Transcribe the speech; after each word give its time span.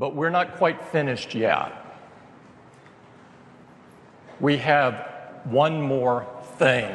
But 0.00 0.14
we're 0.14 0.30
not 0.30 0.56
quite 0.56 0.80
finished 0.92 1.34
yet. 1.34 1.72
We 4.40 4.56
have 4.56 4.94
one 5.44 5.82
more 5.82 6.24
thing. 6.58 6.88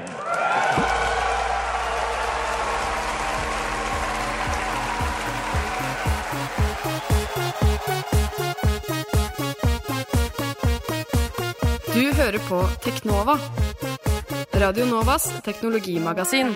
Du 11.93 12.13
hører 12.13 12.39
på 12.49 12.67
Teknova. 12.83 13.39
Radio 14.51 14.85
Novas 14.85 15.33
teknologimagasin. 15.43 16.55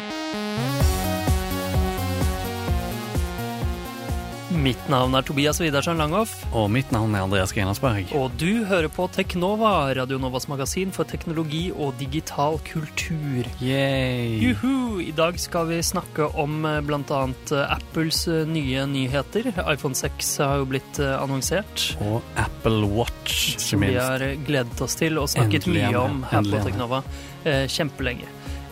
Mitt 4.59 4.81
navn 4.91 5.13
er 5.15 5.23
Tobias 5.23 5.59
Widersen 5.61 5.95
Langhoff, 6.01 6.33
Og 6.57 6.65
mitt 6.73 6.89
navn 6.91 7.13
er 7.15 7.21
Andreas 7.23 7.53
Grenasberg. 7.55 8.09
og 8.17 8.31
du 8.41 8.65
hører 8.67 8.89
på 8.91 9.05
Teknova, 9.13 9.93
Radio 9.95 10.17
Novas 10.19 10.47
magasin 10.49 10.91
for 10.91 11.05
teknologi 11.07 11.69
og 11.71 11.93
digital 11.99 12.57
kultur. 12.67 13.47
Yay! 13.61 14.35
Juhu! 14.41 14.99
I 14.99 15.11
dag 15.15 15.37
skal 15.39 15.69
vi 15.69 15.77
snakke 15.85 16.27
om 16.35 16.57
bl.a. 16.65 16.81
blant 16.83 17.11
annet 17.15 17.53
eh, 17.55 17.71
Apples 17.77 18.25
eh, 18.27 18.43
nye 18.49 18.83
nyheter. 18.89 19.47
iPhone 19.71 19.95
6 19.95 20.33
har 20.43 20.57
jo 20.63 20.67
blitt 20.73 20.99
eh, 20.99 21.15
annonsert. 21.21 21.85
Og 22.03 22.19
Apple 22.35 22.89
Watch, 22.97 23.53
ikke 23.53 23.63
Som 23.69 23.85
vi 23.87 23.93
har 23.95 24.25
gledet 24.47 24.81
oss 24.81 24.97
til 24.99 25.21
og 25.21 25.29
snakket 25.31 25.69
Endelig 25.69 25.87
mye 25.87 26.03
om 26.03 26.23
her. 26.33 26.43
på 26.51 26.65
Teknova 26.67 27.03
eh, 27.45 27.63
kjempelenge. 27.71 28.27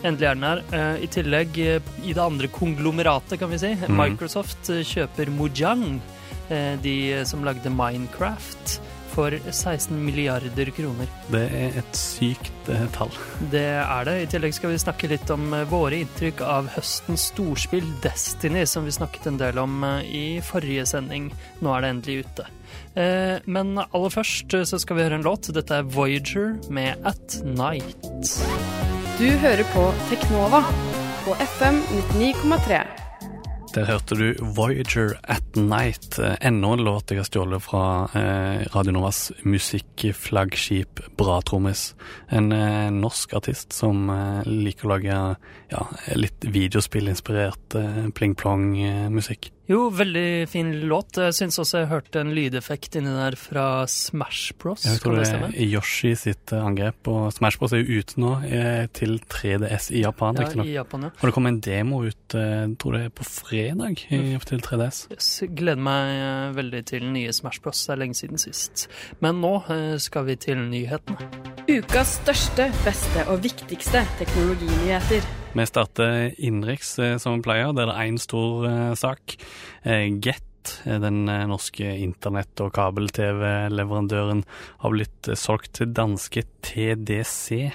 Endelig 0.06 0.28
er 0.28 0.36
den 0.36 0.46
her. 0.46 0.60
Eh, 0.72 1.04
I 1.04 1.08
tillegg, 1.10 1.58
eh, 1.58 1.94
i 2.04 2.14
det 2.14 2.22
andre 2.22 2.50
konglomeratet, 2.52 3.38
kan 3.40 3.50
vi 3.50 3.58
si, 3.58 3.72
mm. 3.74 3.96
Microsoft 3.98 4.70
eh, 4.70 4.84
kjøper 4.86 5.32
Mojang, 5.34 6.00
de 6.80 7.26
som 7.28 7.42
lagde 7.44 7.68
Minecraft, 7.68 8.78
for 9.12 9.34
16 9.50 9.92
milliarder 10.00 10.70
kroner. 10.72 11.10
Det 11.28 11.42
er 11.44 11.76
et 11.76 11.98
sykt 11.98 12.70
tall. 12.94 13.12
Det 13.52 13.66
er 13.82 14.08
det. 14.08 14.14
I 14.22 14.30
tillegg 14.32 14.54
skal 14.56 14.72
vi 14.72 14.78
snakke 14.80 15.10
litt 15.12 15.28
om 15.34 15.50
våre 15.68 15.98
inntrykk 16.00 16.40
av 16.48 16.70
høstens 16.72 17.26
storspill 17.34 17.84
Destiny, 18.00 18.64
som 18.64 18.88
vi 18.88 18.96
snakket 18.96 19.28
en 19.28 19.36
del 19.42 19.60
om 19.60 19.84
i 20.08 20.40
forrige 20.40 20.86
sending. 20.88 21.28
Nå 21.60 21.74
er 21.74 21.84
det 21.84 21.92
endelig 21.98 22.24
ute. 22.24 22.48
Men 23.44 23.76
aller 23.84 24.16
først 24.16 24.56
så 24.72 24.80
skal 24.80 24.96
vi 24.96 25.04
høre 25.04 25.20
en 25.20 25.28
låt. 25.28 25.52
Dette 25.52 25.82
er 25.82 25.92
Voyager 25.98 26.56
med 26.72 26.96
At 27.04 27.42
Night. 27.44 28.08
Du 29.18 29.26
hører 29.26 29.66
på 29.72 29.82
Teknova 30.06 30.60
på 31.24 31.32
FM 31.42 31.80
99,3. 32.14 32.84
Der 33.74 33.88
hørte 33.88 34.14
du 34.14 34.44
Voyager 34.54 35.16
at 35.24 35.56
Night. 35.56 36.20
eh, 36.22 36.36
Enda 36.40 36.70
en 36.72 36.84
låt 36.86 37.10
jeg 37.10 37.18
har 37.18 37.26
stjålet 37.26 37.62
fra 37.62 37.82
eh, 38.14 38.62
Radio 38.76 38.94
Novas 38.94 39.32
musikkflaggskip 39.42 41.02
Bra 41.18 41.40
Trommis. 41.42 41.96
En 42.30 42.52
eh, 42.52 42.92
norsk 42.94 43.34
artist 43.34 43.74
som 43.74 44.06
liker 44.46 44.86
å 44.86 44.94
lage 44.94 45.18
ja, 45.74 45.84
litt 46.14 46.46
videospillinspirert 46.46 47.74
eh, 47.74 48.02
pling-plong-musikk. 48.14 49.50
Jo, 49.68 49.90
veldig 49.92 50.48
fin 50.48 50.70
låt. 50.88 51.18
Jeg 51.20 51.34
syns 51.36 51.58
også 51.60 51.82
jeg 51.82 51.88
hørte 51.90 52.22
en 52.22 52.30
lydeffekt 52.32 52.96
inni 52.96 53.10
der 53.12 53.34
fra 53.36 53.84
Smash 53.86 54.54
Bros. 54.56 54.86
Jeg 54.88 55.02
tror 55.02 55.18
det 55.18 55.26
det 55.28 55.50
er 55.60 55.66
Yoshi 55.74 56.14
sitt 56.16 56.54
eh, 56.56 56.62
angrep, 56.64 57.10
og 57.12 57.26
Smash 57.36 57.58
Bros 57.60 57.74
er 57.76 57.82
jo 57.84 57.98
ute 58.00 58.16
nå 58.22 58.30
eh, 58.48 58.86
til 58.96 59.18
3DS 59.28 59.90
i 59.92 60.00
Japan. 60.06 60.40
Ja, 60.40 60.48
i 60.64 60.72
Japan, 60.72 61.04
ja. 61.04 61.10
Og 61.20 61.28
det 61.28 61.34
kom 61.36 61.50
en 61.50 61.60
demo 61.60 62.00
ut, 62.06 62.16
tror 62.32 62.46
jeg 62.48 62.78
tror 62.80 62.96
det 62.96 63.02
er 63.04 63.12
på 63.20 63.26
fredag, 63.28 64.06
i- 64.08 64.38
til 64.48 64.62
3DS. 64.64 65.02
Yes, 65.12 65.28
gleder 65.52 65.84
meg 65.84 66.14
eh, 66.16 66.56
veldig 66.56 66.82
til 66.88 67.04
nye 67.12 67.32
Smash 67.36 67.60
Bros. 67.60 67.84
Det 67.84 67.92
er 67.92 68.00
lenge 68.06 68.16
siden 68.16 68.40
sist. 68.40 68.86
Men 69.20 69.42
nå 69.44 69.52
eh, 69.68 69.98
skal 70.00 70.24
vi 70.30 70.36
til 70.40 70.64
nyhetene. 70.64 71.28
Ukas 71.68 72.16
største, 72.22 72.70
beste 72.86 73.26
og 73.28 73.42
viktigste 73.44 74.00
teknologinyheter. 74.22 75.28
Vi 75.58 75.66
starter 75.66 76.34
innenriks 76.38 76.98
eh, 77.02 77.16
som 77.18 77.34
vi 77.34 77.42
pleier. 77.42 77.72
Det 77.74 77.82
er 77.82 78.04
én 78.04 78.18
stor 78.22 78.66
eh, 78.68 78.92
sak. 78.94 79.34
Eh, 79.82 80.06
Get, 80.22 80.44
den 80.84 81.22
norske 81.48 81.86
internett- 82.04 82.60
og 82.60 82.74
kabel-TV-leverandøren, 82.76 84.42
har 84.82 84.92
blitt 84.92 85.30
solgt 85.40 85.72
til 85.78 85.94
danske 85.96 86.44
TDC 86.66 87.72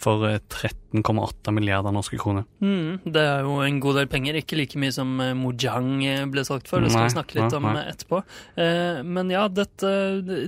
for 0.00 0.24
eh, 0.28 0.38
13,8 0.48 1.52
milliarder 1.52 1.92
norske 1.92 2.16
kroner. 2.18 2.46
Mm, 2.64 3.02
det 3.04 3.20
er 3.20 3.42
jo 3.44 3.58
en 3.62 3.80
god 3.84 3.98
del 4.00 4.08
penger, 4.10 4.38
ikke 4.40 4.56
like 4.58 4.80
mye 4.80 4.94
som 4.96 5.12
eh, 5.20 5.34
Mojang 5.36 5.90
eh, 6.08 6.22
ble 6.32 6.44
solgt 6.48 6.70
for. 6.72 6.80
Det 6.80 6.90
skal 6.94 7.04
vi 7.06 7.14
snakke 7.14 7.36
litt 7.38 7.56
om 7.58 7.68
eh, 7.74 7.90
etterpå. 7.92 8.22
Eh, 8.64 9.02
men 9.04 9.30
ja, 9.34 9.44
dette 9.52 9.92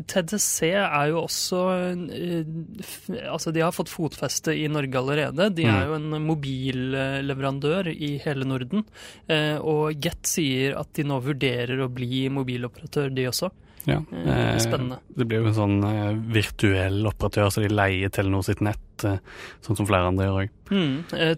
TDC 0.08 0.72
er 0.80 1.12
jo 1.12 1.20
også 1.26 1.60
eh, 1.76 3.28
Altså, 3.28 3.52
de 3.52 3.60
har 3.62 3.74
fått 3.76 3.92
fotfeste 3.92 4.54
i 4.56 4.66
Norge 4.72 4.96
allerede. 4.98 5.50
De 5.54 5.68
er 5.68 5.82
Mm. 5.82 5.88
jo 5.88 5.94
en 6.00 6.26
mobilleverandør 6.26 7.88
i 7.92 8.16
hele 8.24 8.44
Norden. 8.48 8.84
Eh, 9.28 9.56
og 9.58 9.94
Get 10.02 10.26
sier 10.28 10.76
at 10.80 10.92
de 10.96 11.04
nå 11.08 11.20
vurderer 11.24 11.80
å 11.84 11.90
bli 11.92 12.24
mobiloperatør, 12.32 13.12
de 13.14 13.28
også. 13.30 13.50
Ja, 13.86 13.96
Eh, 14.12 14.58
spennende. 14.62 14.98
Det 15.16 15.24
blir 15.26 15.40
jo 15.42 15.48
en 15.50 15.54
sånn 15.56 15.84
eh, 15.84 16.12
virtuell 16.32 17.00
operatør, 17.10 17.48
så 17.50 17.62
de 17.64 17.68
leier 17.72 18.12
Telenor 18.14 18.44
sitt 18.46 18.60
nett, 18.62 19.04
eh, 19.04 19.16
sånn 19.64 19.76
som 19.80 19.86
flere 19.88 20.06
andre 20.12 20.26
gjør 20.28 20.38
òg. 20.44 20.52
Mm, 20.70 20.92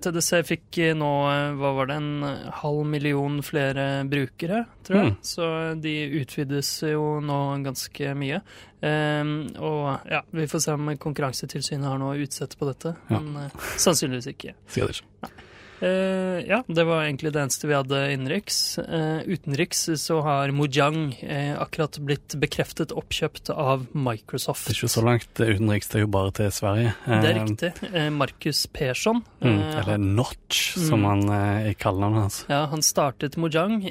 TDC 0.05 0.43
fikk 0.44 0.78
nå, 1.00 1.09
hva 1.59 1.71
var 1.78 1.87
det, 1.88 1.97
en 1.97 2.50
halv 2.60 2.84
million 2.87 3.41
flere 3.43 3.87
brukere, 4.10 4.66
tror 4.84 5.00
jeg. 5.00 5.12
Mm. 5.15 5.16
Så 5.22 5.49
de 5.81 5.94
utvides 6.21 6.71
jo 6.93 7.06
nå 7.25 7.41
ganske 7.65 8.12
mye. 8.21 8.43
Ehm, 8.84 9.34
og 9.59 10.05
ja, 10.11 10.21
vi 10.31 10.44
får 10.47 10.61
se 10.66 10.76
om 10.76 10.93
Konkurransetilsynet 11.00 11.88
har 11.88 11.99
noe 11.99 12.15
å 12.19 12.22
utsette 12.28 12.59
på 12.61 12.69
dette, 12.69 12.94
Ja. 13.09 13.19
men 13.21 13.50
sannsynligvis 13.81 14.28
ikke. 14.37 14.55
Sikkert 14.69 15.00
ikke. 15.00 15.32
Eh, 15.80 16.38
ja, 16.48 16.60
det 16.66 16.84
var 16.86 17.02
egentlig 17.04 17.32
det 17.34 17.40
eneste 17.42 17.68
vi 17.68 17.74
hadde 17.76 17.98
innenriks. 18.14 18.58
Uh, 18.78 19.20
utenriks 19.26 19.84
så 20.00 20.20
har 20.24 20.52
Mojang 20.54 21.14
uh, 21.22 21.54
akkurat 21.62 21.98
blitt 22.04 22.36
bekreftet 22.40 22.92
oppkjøpt 22.94 23.50
av 23.50 23.86
Microsoft. 23.92 24.66
Det 24.68 24.74
er 24.76 24.80
ikke 24.82 24.92
så 24.94 25.04
langt 25.04 25.40
utenriks, 25.42 25.90
det 25.92 25.98
er 26.00 26.04
jo 26.06 26.10
bare 26.14 26.34
til 26.38 26.52
Sverige. 26.54 26.94
Det 27.08 27.30
er 27.32 27.38
riktig. 27.40 27.72
Markus 28.14 28.64
Persson. 28.74 29.22
Mm, 29.44 29.58
eller 29.82 29.98
Notch, 29.98 30.62
som 30.78 31.02
Mm. 31.04 31.08
han 31.10 31.22
eh, 31.34 31.68
er 31.70 31.74
kallenavnet 31.74 32.20
hans. 32.22 32.38
Ja, 32.48 32.62
han 32.70 32.82
startet 32.86 33.36
Mojang 33.36 33.82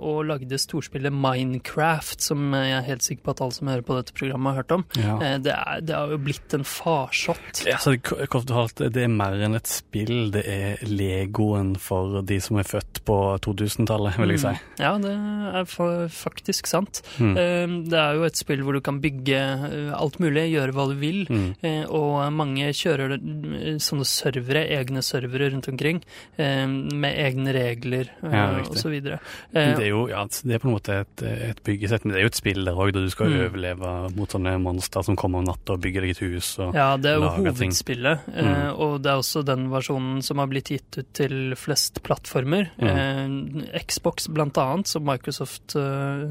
og 0.00 0.20
lagde 0.28 0.58
storspillet 0.60 1.12
Minecraft, 1.14 2.20
som 2.22 2.52
jeg 2.54 2.76
er 2.76 2.84
helt 2.86 3.02
sikker 3.06 3.24
på 3.26 3.34
at 3.34 3.40
alle 3.44 3.56
som 3.56 3.70
hører 3.72 3.82
på 3.86 3.96
dette 3.96 4.14
programmet 4.16 4.52
har 4.54 4.62
hørt 4.62 4.74
om. 4.76 4.84
Ja. 5.00 5.16
Det, 5.42 5.54
er, 5.56 5.80
det 5.82 5.96
har 5.96 6.12
jo 6.12 6.18
blitt 6.22 6.54
en 6.56 6.64
farsott. 6.68 7.64
Ja, 7.66 7.78
så 7.82 7.94
det, 7.96 8.02
kort 8.04 8.44
fortalt, 8.44 8.82
det 8.94 9.02
er 9.06 9.10
mer 9.12 9.34
enn 9.42 9.56
et 9.58 9.70
spill, 9.70 10.30
det 10.34 10.44
er 10.46 10.84
legoen 11.30 11.74
for 11.78 12.22
de 12.26 12.38
som 12.42 12.58
er 12.58 12.64
født 12.66 13.00
på 13.06 13.16
2000-tallet, 13.44 14.16
vil 14.18 14.30
jeg 14.34 14.40
si. 14.42 14.52
Mm. 14.52 14.80
Ja, 14.80 14.92
det 14.98 15.12
er 15.60 16.08
faktisk 16.10 16.66
sant. 16.66 17.00
Mm. 17.18 17.34
Eh, 17.38 17.74
det 17.90 17.98
er 17.98 18.14
jo 18.18 18.24
et 18.26 18.36
spill 18.38 18.62
hvor 18.66 18.74
du 18.76 18.80
kan 18.84 19.00
bygge 19.02 19.38
eh, 19.38 19.92
alt 19.96 20.18
mulig, 20.20 20.48
gjøre 20.52 20.74
hva 20.76 20.86
du 20.90 20.96
vil. 21.00 21.22
Mm. 21.30 21.54
Eh, 21.62 21.84
og 21.88 22.32
mange 22.36 22.70
kjører 22.76 23.16
sånne 23.80 24.06
servere, 24.08 24.64
egne 24.78 25.02
servere 25.06 25.50
rundt 25.54 25.68
omkring, 25.70 26.00
med 26.38 27.16
egne 27.20 27.52
regler 27.54 28.08
Ja, 28.22 28.46
osv. 28.62 28.94
Det 29.02 29.18
er 29.54 29.88
jo 29.90 30.04
ja, 30.10 30.22
det 30.26 30.54
er 30.56 30.62
på 30.62 30.68
en 30.70 30.74
måte 30.76 31.00
et, 31.04 31.22
et 31.50 31.60
byggesett, 31.66 32.04
men 32.04 32.14
det 32.14 32.20
er 32.20 32.26
jo 32.26 32.30
et 32.32 32.38
spill 32.38 32.64
der 32.66 32.78
òg, 32.78 32.92
der 32.96 33.06
du 33.06 33.10
skal 33.12 33.28
Mm. 33.30 33.44
overleve 33.46 33.90
mot 34.16 34.32
sånne 34.32 34.56
monstre 34.58 35.02
som 35.06 35.14
kommer 35.18 35.38
om 35.38 35.44
natta 35.46 35.74
og 35.76 35.82
bygger 35.84 36.02
deg 36.02 36.10
et 36.16 36.22
hus. 36.24 36.48
Og, 36.58 36.74
Ja, 36.74 36.96
det 36.98 37.12
er 37.12 37.20
jo 37.20 37.28
hovedspillet, 37.36 38.24
Mm. 38.30 38.78
og 38.80 38.96
det 39.04 39.10
er 39.12 39.20
også 39.20 39.44
den 39.46 39.68
versjonen 39.70 40.22
som 40.24 40.38
har 40.42 40.48
blitt 40.50 40.70
gitt 40.72 40.98
ut 40.98 41.19
til 41.20 41.54
flest 41.60 42.00
plattformer. 42.06 42.70
Mm. 42.80 42.90
Eh, 42.90 43.78
Xbox 43.84 44.26
blant 44.32 44.56
annet, 44.60 44.88
som 44.88 45.04
Microsoft 45.06 45.76
eh, 45.76 46.24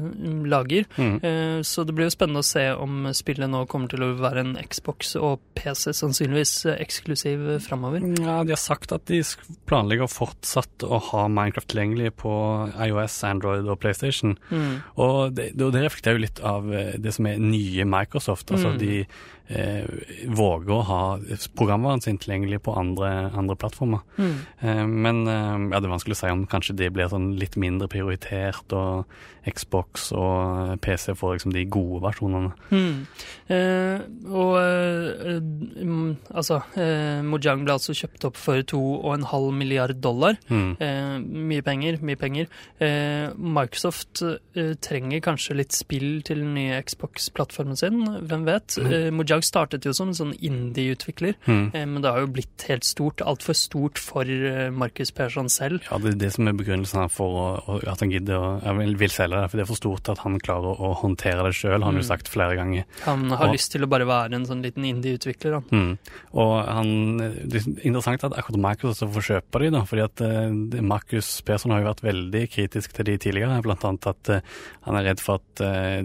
lager. 0.50 0.88
Mm. 0.98 1.16
Eh, 1.22 1.58
så 1.66 1.84
det 1.86 1.94
blir 1.96 2.08
jo 2.10 2.14
spennende 2.16 2.42
å 2.42 2.46
se 2.50 2.66
om 2.74 3.06
spillet 3.16 3.50
nå 3.50 3.62
kommer 3.70 3.90
til 3.92 4.02
å 4.04 4.10
være 4.18 4.42
en 4.44 4.52
Xbox 4.66 5.14
og 5.20 5.38
PC, 5.58 5.92
sannsynligvis 5.96 6.54
eh, 6.72 6.78
eksklusiv 6.82 7.46
eh, 7.54 7.60
framover. 7.62 8.04
Ja, 8.18 8.40
de 8.46 8.54
har 8.56 8.60
sagt 8.60 8.92
at 8.96 9.06
de 9.10 9.22
planlegger 9.70 10.10
fortsatt 10.10 10.84
å 10.86 10.98
ha 11.10 11.26
Minecraft 11.30 11.70
tilgjengelig 11.70 12.14
på 12.24 12.32
iOS, 12.88 13.20
Android 13.28 13.68
og 13.70 13.78
PlayStation. 13.82 14.34
Mm. 14.50 14.72
Og 15.00 15.36
det, 15.38 15.52
det 15.60 15.84
reflekterer 15.84 16.18
jo 16.18 16.24
litt 16.26 16.42
av 16.42 16.70
eh, 16.74 16.96
det 16.98 17.14
som 17.16 17.28
er 17.30 17.38
nye 17.42 17.86
Microsoft. 17.88 18.50
Altså 18.50 18.70
Mm. 18.70 18.78
de 18.78 19.04
våger 20.30 20.70
å 20.70 20.82
ha 20.86 21.00
programvaren 21.58 21.98
sin 22.04 22.18
tilgjengelig 22.22 22.60
på 22.62 22.74
andre, 22.78 23.08
andre 23.34 23.56
plattformer. 23.58 24.04
Mm. 24.14 24.36
Eh, 24.80 24.86
men 24.88 25.22
eh, 25.28 25.68
ja, 25.74 25.80
det 25.80 25.86
er 25.90 25.94
vanskelig 25.96 26.16
å 26.16 26.22
si 26.22 26.32
om 26.32 26.46
kanskje 26.50 26.76
det 26.80 26.92
blir 26.96 27.10
sånn 27.12 27.34
litt 27.40 27.56
mindre 27.60 27.88
prioritert, 27.92 28.72
og 28.76 29.04
Xbox 29.40 30.10
og 30.12 30.74
PC 30.84 31.14
får 31.16 31.38
liksom 31.38 31.52
de 31.54 31.62
gode 31.72 32.02
versjonene. 32.04 32.50
Mm. 32.68 33.06
Eh, 33.48 34.02
og 34.28 34.50
eh, 34.60 35.38
mm, 35.40 36.10
altså 36.36 36.58
eh, 36.76 37.22
Mojang 37.24 37.62
ble 37.64 37.72
altså 37.78 37.94
kjøpt 37.96 38.26
opp 38.28 38.36
for 38.36 38.60
2,5 38.68 39.48
milliard 39.56 39.96
dollar. 40.04 40.36
Mm. 40.52 40.74
Eh, 40.76 41.14
mye 41.54 41.64
penger, 41.64 41.98
mye 42.04 42.20
penger. 42.20 42.50
Eh, 42.84 43.32
Microsoft 43.32 44.20
eh, 44.26 44.74
trenger 44.84 45.24
kanskje 45.24 45.56
litt 45.62 45.72
spill 45.76 46.20
til 46.28 46.44
den 46.44 46.52
nye 46.58 46.82
Xbox-plattformen 46.84 47.80
sin, 47.80 48.02
hvem 48.28 48.44
vet. 48.48 48.76
Eh, 48.84 49.08
Mojang 49.14 49.42
startet 49.46 49.88
jo 49.88 49.94
som 49.96 50.12
en 50.12 50.20
sånn 50.20 50.36
indie-utvikler, 50.36 51.38
Mm. 51.48 51.70
eh, 51.74 51.86
men 51.88 52.02
det 52.04 52.10
har 52.12 52.20
jo 52.26 52.32
blitt 52.36 52.68
helt 52.68 52.84
stort. 52.84 53.24
Altfor 53.24 53.56
stort 53.56 53.98
for 53.98 54.28
eh, 54.70 54.76
Marcus 54.82 55.10
Persson 55.12 55.50
selv. 55.52 55.82
Ja, 55.90 55.98
det 55.98 56.14
er 56.14 56.18
det 56.22 56.30
som 56.36 56.48
er 56.48 56.54
begrunnelsen 56.56 57.02
her 57.02 57.10
for 57.12 57.58
at 57.90 58.00
han 58.00 58.12
gidder 58.14 58.38
å 58.38 58.76
vil, 58.78 58.94
vil 59.00 59.12
selge 59.12 59.36
det. 59.42 59.50
For 59.50 59.58
det 59.60 59.64
er 59.66 59.70
for 59.72 59.80
stort 59.80 60.08
at 60.14 60.22
han 60.24 60.38
klarer 60.40 60.78
å 60.78 60.92
håndtere 61.02 61.44
det 61.48 61.54
sjøl, 61.58 61.80
har 61.82 61.88
han 61.90 61.98
jo 62.00 62.04
Mm. 62.06 62.08
sagt 62.10 62.28
flere 62.32 62.56
ganger. 62.56 62.84
Han 63.04 63.28
har 63.30 63.48
Og- 63.48 63.54
lyst 63.54 63.72
til 63.72 63.82
å 63.84 63.88
bare 63.90 64.06
være 64.06 64.34
en 64.34 64.46
sånn 64.46 64.62
liten 64.62 64.84
indie-utvikler, 64.86 65.58
han. 65.60 65.64
Mm. 65.70 65.98
Og 66.34 66.64
han, 66.66 67.16
det 67.48 67.60
er 67.66 67.86
interessant 67.90 68.24
at 68.24 68.32
akkurat 68.38 68.60
Markus 68.60 68.94
også 69.02 69.10
får 69.12 69.28
kjøpe 69.42 69.60
de, 69.60 69.70
da, 69.70 69.82
fordi 69.84 70.04
at 70.04 70.20
uh, 70.22 70.82
Markus 70.82 71.40
Persson 71.42 71.72
har 71.72 71.82
jo 71.82 71.90
vært 71.92 72.02
veldig 72.06 72.50
kritisk 72.50 72.92
til 72.92 73.04
de 73.04 73.18
tidligere, 73.18 73.62
blant 73.62 73.84
annet 73.84 74.06
at 74.06 74.28
uh, 74.30 74.40
han 74.86 74.96
er 74.96 75.04
redd 75.10 75.20
for 75.20 75.40
at 75.40 75.60
uh, 75.64 76.02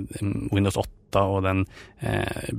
Windows 0.51 0.75
8 0.77 0.89
og 1.15 1.43
den 1.45 1.61
eh, 2.03 2.49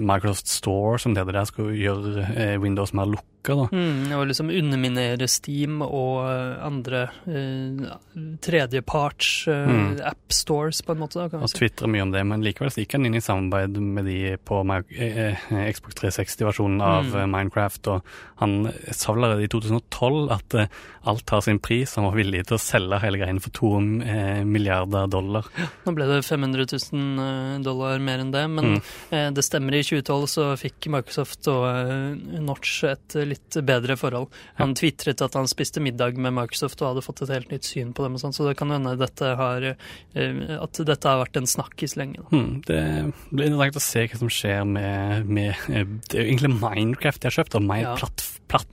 Microsoft 0.00 0.48
Store 0.48 0.98
som 0.98 1.12
det 1.12 1.26
der, 1.26 1.44
skal 1.44 1.66
gjøre 1.76 2.22
eh, 2.32 2.54
Windows 2.62 2.94
mer 2.96 3.04
lukka, 3.40 3.56
da. 3.56 3.66
Mm, 3.76 4.12
og 4.18 4.26
liksom 4.28 4.50
underminere 4.52 5.28
Steam 5.28 5.80
og 5.82 6.28
eh, 6.28 6.66
andre 6.66 7.02
eh, 7.26 7.96
tredjeparts 8.40 9.46
eh, 9.48 9.66
Mm. 9.70 10.00
appstores, 10.04 10.82
på 10.82 10.92
en 10.92 10.98
måte. 10.98 11.28
Da, 11.30 11.38
Og 11.38 11.48
si. 11.50 11.58
tvitrer 11.58 11.88
mye 11.90 12.02
om 12.02 12.10
det, 12.12 12.24
men 12.26 12.42
likevel 12.42 12.70
så 12.70 12.80
gikk 12.82 12.92
han 12.96 13.06
inn 13.06 13.14
i 13.14 13.20
samarbeid 13.20 13.76
med 13.80 14.04
de 14.04 14.36
på 14.44 14.60
eh, 14.96 15.36
eh, 15.50 15.72
Xbox 15.72 15.94
360-versjonen 16.00 16.80
av 16.82 17.04
Mm. 17.10 17.30
Minecraft, 17.30 17.88
og 17.88 18.02
han 18.40 18.72
sa 18.92 19.12
vel 19.12 19.24
allerede 19.24 19.44
i 19.44 19.48
2012 19.48 20.30
at 20.32 20.54
eh, 20.54 20.66
alt 21.06 21.30
har 21.30 21.40
sin 21.42 21.58
pris, 21.58 21.94
han 21.96 22.04
var 22.04 22.16
villig 22.16 22.46
til 22.46 22.56
å 22.56 22.60
selge 22.60 23.00
hele 23.00 23.18
greien 23.18 23.40
for 23.40 23.50
to 23.50 23.80
milliarder 23.80 25.08
dollar. 25.08 25.46
Nå 25.86 25.94
ble 25.96 26.06
det 26.10 26.20
500 26.26 26.66
000 26.92 27.62
dollar 27.64 27.98
mer 27.98 28.18
enn 28.20 28.30
det, 28.32 28.46
men 28.50 28.80
Mm. 29.10 29.34
det 29.34 29.44
stemmer. 29.44 29.74
I 29.74 29.82
2012 29.82 30.26
så 30.28 30.44
fikk 30.60 30.88
Microsoft 30.92 31.48
og 31.48 32.18
Notch 32.44 32.84
et 32.84 33.14
litt 33.30 33.58
bedre 33.66 33.96
forhold. 34.00 34.30
Han 34.60 34.74
tvitret 34.78 35.22
at 35.24 35.38
han 35.38 35.48
spiste 35.50 35.82
middag 35.82 36.18
med 36.20 36.34
Microsoft 36.36 36.82
og 36.82 36.92
hadde 36.92 37.04
fått 37.06 37.24
et 37.26 37.34
helt 37.34 37.52
nytt 37.54 37.68
syn 37.68 37.94
på 37.96 38.06
dem, 38.06 38.18
og 38.18 38.22
sånn, 38.22 38.34
så 38.36 38.48
det 38.48 38.56
kan 38.60 38.72
hende 38.74 38.96
dette 39.00 39.34
har, 39.40 39.70
eh, 39.70 40.42
at 40.58 40.82
dette 40.86 41.08
har 41.08 41.22
vært 41.22 41.40
en 41.40 41.50
snakkis 41.50 41.96
lenge. 42.00 42.24
Hmm, 42.30 42.60
det 42.66 42.82
blir 43.30 43.50
interessant 43.50 43.80
å 43.80 43.86
se 43.86 44.06
hva 44.06 44.20
som 44.24 44.32
skjer 44.40 44.66
med, 44.68 45.30
med 45.30 45.54
eh, 45.70 45.86
Det 46.10 46.18
er 46.18 46.24
jo 46.24 46.28
egentlig 46.32 46.54
Minecraft 46.58 47.22
de 47.22 47.30
har 47.30 47.38
kjøpt, 47.40 47.58
og 47.58 47.66
mer 47.66 47.86
Ja. 47.90 47.96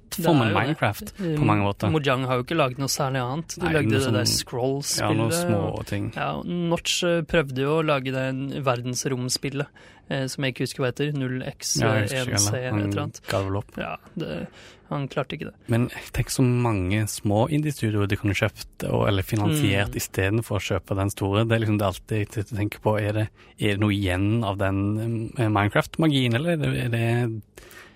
Plattformen 0.09 0.48
det. 0.48 0.56
Minecraft 0.56 1.13
Eh, 1.19 1.36
på 1.38 1.45
mange 1.45 1.63
måter. 1.68 1.92
Mojang 1.92 2.25
har 2.25 2.38
jo 2.38 2.44
ikke 2.44 2.57
laget 2.57 2.77
noe 2.80 2.88
særlig 2.88 3.21
annet. 3.24 3.56
De 3.59 3.63
Nei, 3.65 3.74
lagde 3.74 3.89
det 3.92 4.00
det 4.06 4.13
der 4.13 4.24
sånn- 4.24 4.38
Scroll-spillet. 4.38 5.09
Ja, 5.09 5.13
noen 5.13 5.31
små 5.31 5.62
og- 5.80 5.86
ting. 5.86 6.12
Ja, 6.15 6.42
Notch 6.45 7.04
eh, 7.04 7.21
prøvde 7.21 7.57
jo 7.57 7.77
å 7.81 7.86
lage 7.86 8.12
det 8.12 8.63
verdensromspillet, 8.63 9.68
eh, 10.09 10.25
som 10.27 10.44
jeg 10.44 10.54
ikke 10.56 10.65
husker 10.68 10.83
hva 10.83 10.92
heter. 10.92 11.12
0x1C 11.13 11.81
Ja, 11.81 11.94
husker 12.01 12.33
ikke 12.33 12.56
et 12.56 12.74
eller 12.74 13.01
annet. 13.04 13.21
ga 13.27 13.42
vel 13.44 13.57
opp. 13.57 13.71
Ja, 13.77 13.95
det, 14.18 14.48
han 14.89 15.07
klarte 15.09 15.36
ikke 15.36 15.50
det. 15.51 15.54
Men 15.68 15.89
tenk 16.15 16.30
så 16.31 16.42
mange 16.44 17.04
små 17.12 17.50
indie-studioer 17.51 18.07
de 18.07 18.15
kunne 18.15 18.33
kjøpt 18.33 18.88
og, 18.89 19.07
eller 19.09 19.21
finansiert 19.24 19.92
Mm. 19.92 19.98
istedenfor 20.00 20.57
å 20.57 20.63
kjøpe 20.63 20.95
den 20.95 21.09
store. 21.09 21.44
Det 21.48 21.51
er 21.57 21.65
liksom 21.65 21.77
det 21.77 21.88
alltid 21.88 22.36
jeg 22.36 22.45
tenker 22.48 22.80
på. 22.80 22.98
Er 23.01 23.12
det, 23.13 23.30
er 23.59 23.74
det 23.75 23.80
noe 23.80 23.92
igjen 23.92 24.44
av 24.45 24.57
den 24.57 25.31
eh, 25.38 25.50
Minecraft-magien, 25.50 26.36
eller 26.36 26.51
er 26.51 26.57
det, 26.57 26.86
er 26.86 26.89
det 26.89 27.42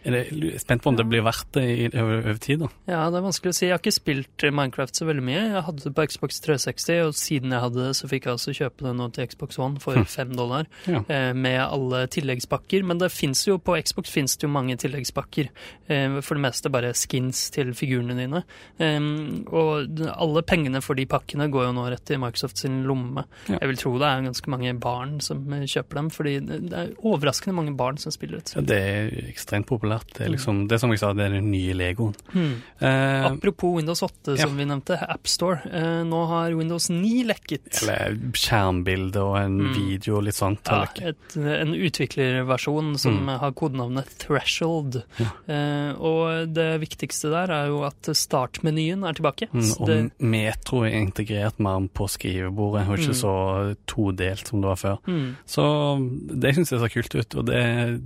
er 0.05 0.15
det 0.15 0.59
spent 0.61 0.81
på 0.83 0.89
om 0.89 0.95
det 0.97 1.05
blir 1.09 1.21
verdt 1.25 1.51
det 1.53 1.63
i, 1.69 1.89
over, 2.01 2.37
tid, 2.41 2.59
da. 2.63 2.69
Ja, 2.89 3.01
det 3.13 3.19
er 3.19 3.25
vanskelig 3.27 3.51
å 3.53 3.57
si. 3.57 3.65
Jeg 3.67 3.75
har 3.75 3.81
ikke 3.83 3.93
spilt 3.93 4.45
Minecraft 4.51 4.95
så 4.97 5.05
veldig 5.05 5.23
mye. 5.27 5.41
Jeg 5.53 5.63
hadde 5.67 5.83
det 5.85 5.93
på 5.97 6.05
Xbox 6.09 6.39
360, 6.41 7.01
og 7.07 7.13
siden 7.19 7.51
jeg 7.53 7.61
hadde 7.65 7.85
det, 7.85 7.91
så 7.99 8.09
fikk 8.09 8.25
jeg 8.25 8.33
altså 8.33 8.55
kjøpe 8.57 8.87
det 8.87 8.93
nå 8.97 9.07
til 9.13 9.27
Xbox 9.29 9.59
One 9.61 9.79
for 9.83 10.01
fem 10.09 10.33
dollar. 10.35 10.65
Ja. 10.89 11.03
eh, 11.07 11.33
Med 11.37 11.59
alle 11.61 12.07
tilleggspakker. 12.07 12.83
Men 12.87 12.97
det 13.03 13.11
fins 13.13 13.45
jo 13.47 13.59
på 13.61 13.77
Xbox 13.83 14.09
finnes 14.09 14.37
det 14.37 14.47
jo 14.47 14.51
mange 14.53 14.77
tilleggspakker. 14.81 15.51
eh, 15.87 16.17
For 16.21 16.35
det 16.39 16.45
meste 16.47 16.71
bare 16.73 16.93
skins 16.97 17.49
til 17.53 17.73
figurene 17.77 18.17
dine. 18.17 18.43
Em, 18.79 19.45
Og 19.51 19.99
alle 20.15 20.41
pengene 20.47 20.81
for 20.81 20.95
de 20.95 21.05
pakkene 21.05 21.49
går 21.51 21.67
jo 21.69 21.73
nå 21.77 21.85
rett 21.91 22.05
til 22.07 22.17
Microsoft 22.21 22.57
sin 22.57 22.83
lomme. 22.87 23.25
Ja. 23.49 23.59
Jeg 23.61 23.67
vil 23.69 23.77
tro 23.77 23.93
det 23.99 24.07
er 24.07 24.21
ganske 24.25 24.49
mange 24.49 24.73
barn 24.79 25.19
som 25.21 25.45
eh, 25.53 25.65
kjøper 25.69 26.01
dem, 26.01 26.09
fordi 26.09 26.39
det 26.47 26.59
det 26.71 26.77
er 26.79 26.91
overraskende 27.03 27.53
mange 27.57 27.73
barn 27.75 27.97
som 27.97 28.11
spiller 28.13 28.37
et 28.39 28.53
Ja, 28.55 28.61
Det 28.61 28.77
er 28.79 29.09
ekstremt 29.29 29.67
populært. 29.67 29.89
Det 30.15 30.25
er 30.25 30.29
liksom, 30.35 30.67
det 30.67 30.79
som 30.79 30.89
jeg 30.91 30.99
sa, 30.99 31.13
det 31.13 31.25
er 31.25 31.29
den 31.37 31.51
nye 31.51 31.73
Legoen. 31.73 32.15
Hmm. 32.33 32.61
Eh, 32.79 33.25
Apropos 33.31 33.75
Windows 33.77 34.01
8, 34.03 34.37
som 34.37 34.37
ja. 34.37 34.47
vi 34.57 34.65
nevnte, 34.65 34.97
AppStore. 35.09 35.61
Eh, 35.71 36.03
nå 36.07 36.27
har 36.27 36.53
Windows 36.57 36.89
9 36.89 37.23
lekket. 37.27 37.81
eller 37.81 38.17
skjermbilde 38.33 39.17
og 39.21 39.37
en 39.37 39.57
Mm. 39.61 39.73
video 39.75 40.17
og 40.17 40.23
litt 40.23 40.35
sånt. 40.35 40.65
Ja, 40.71 40.85
et, 41.01 41.35
en 41.37 41.73
utviklerversjon 41.75 42.97
som 42.99 43.19
Mm. 43.27 43.39
har 43.39 43.51
kodenavnet 43.51 44.07
Threshold. 44.19 45.03
Ja. 45.19 45.29
Eh, 45.47 45.93
og 45.99 46.53
det 46.53 46.79
viktigste 46.81 47.29
der 47.31 47.51
er 47.51 47.67
jo 47.67 47.83
at 47.83 48.01
startmenyen 48.15 49.03
er 49.07 49.13
tilbake. 49.13 49.47
Mm, 49.53 49.71
og 49.81 49.87
det, 49.87 50.11
Metro 50.19 50.83
er 50.83 50.91
integrert 51.01 51.59
mer 51.59 51.87
på 51.93 52.07
skrivebordet, 52.09 52.87
og 52.87 52.97
ikke 52.97 53.11
Mm. 53.13 53.21
så 53.21 53.75
todelt 53.87 54.47
som 54.47 54.61
det 54.61 54.67
var 54.67 54.75
før. 54.75 54.97
mm, 55.07 55.35
Så 55.45 56.39
det 56.39 56.55
syns 56.55 56.69
jeg 56.71 56.79
ser 56.79 56.89
kult 56.89 57.15
ut, 57.15 57.35
og 57.35 57.45
det, 57.45 58.01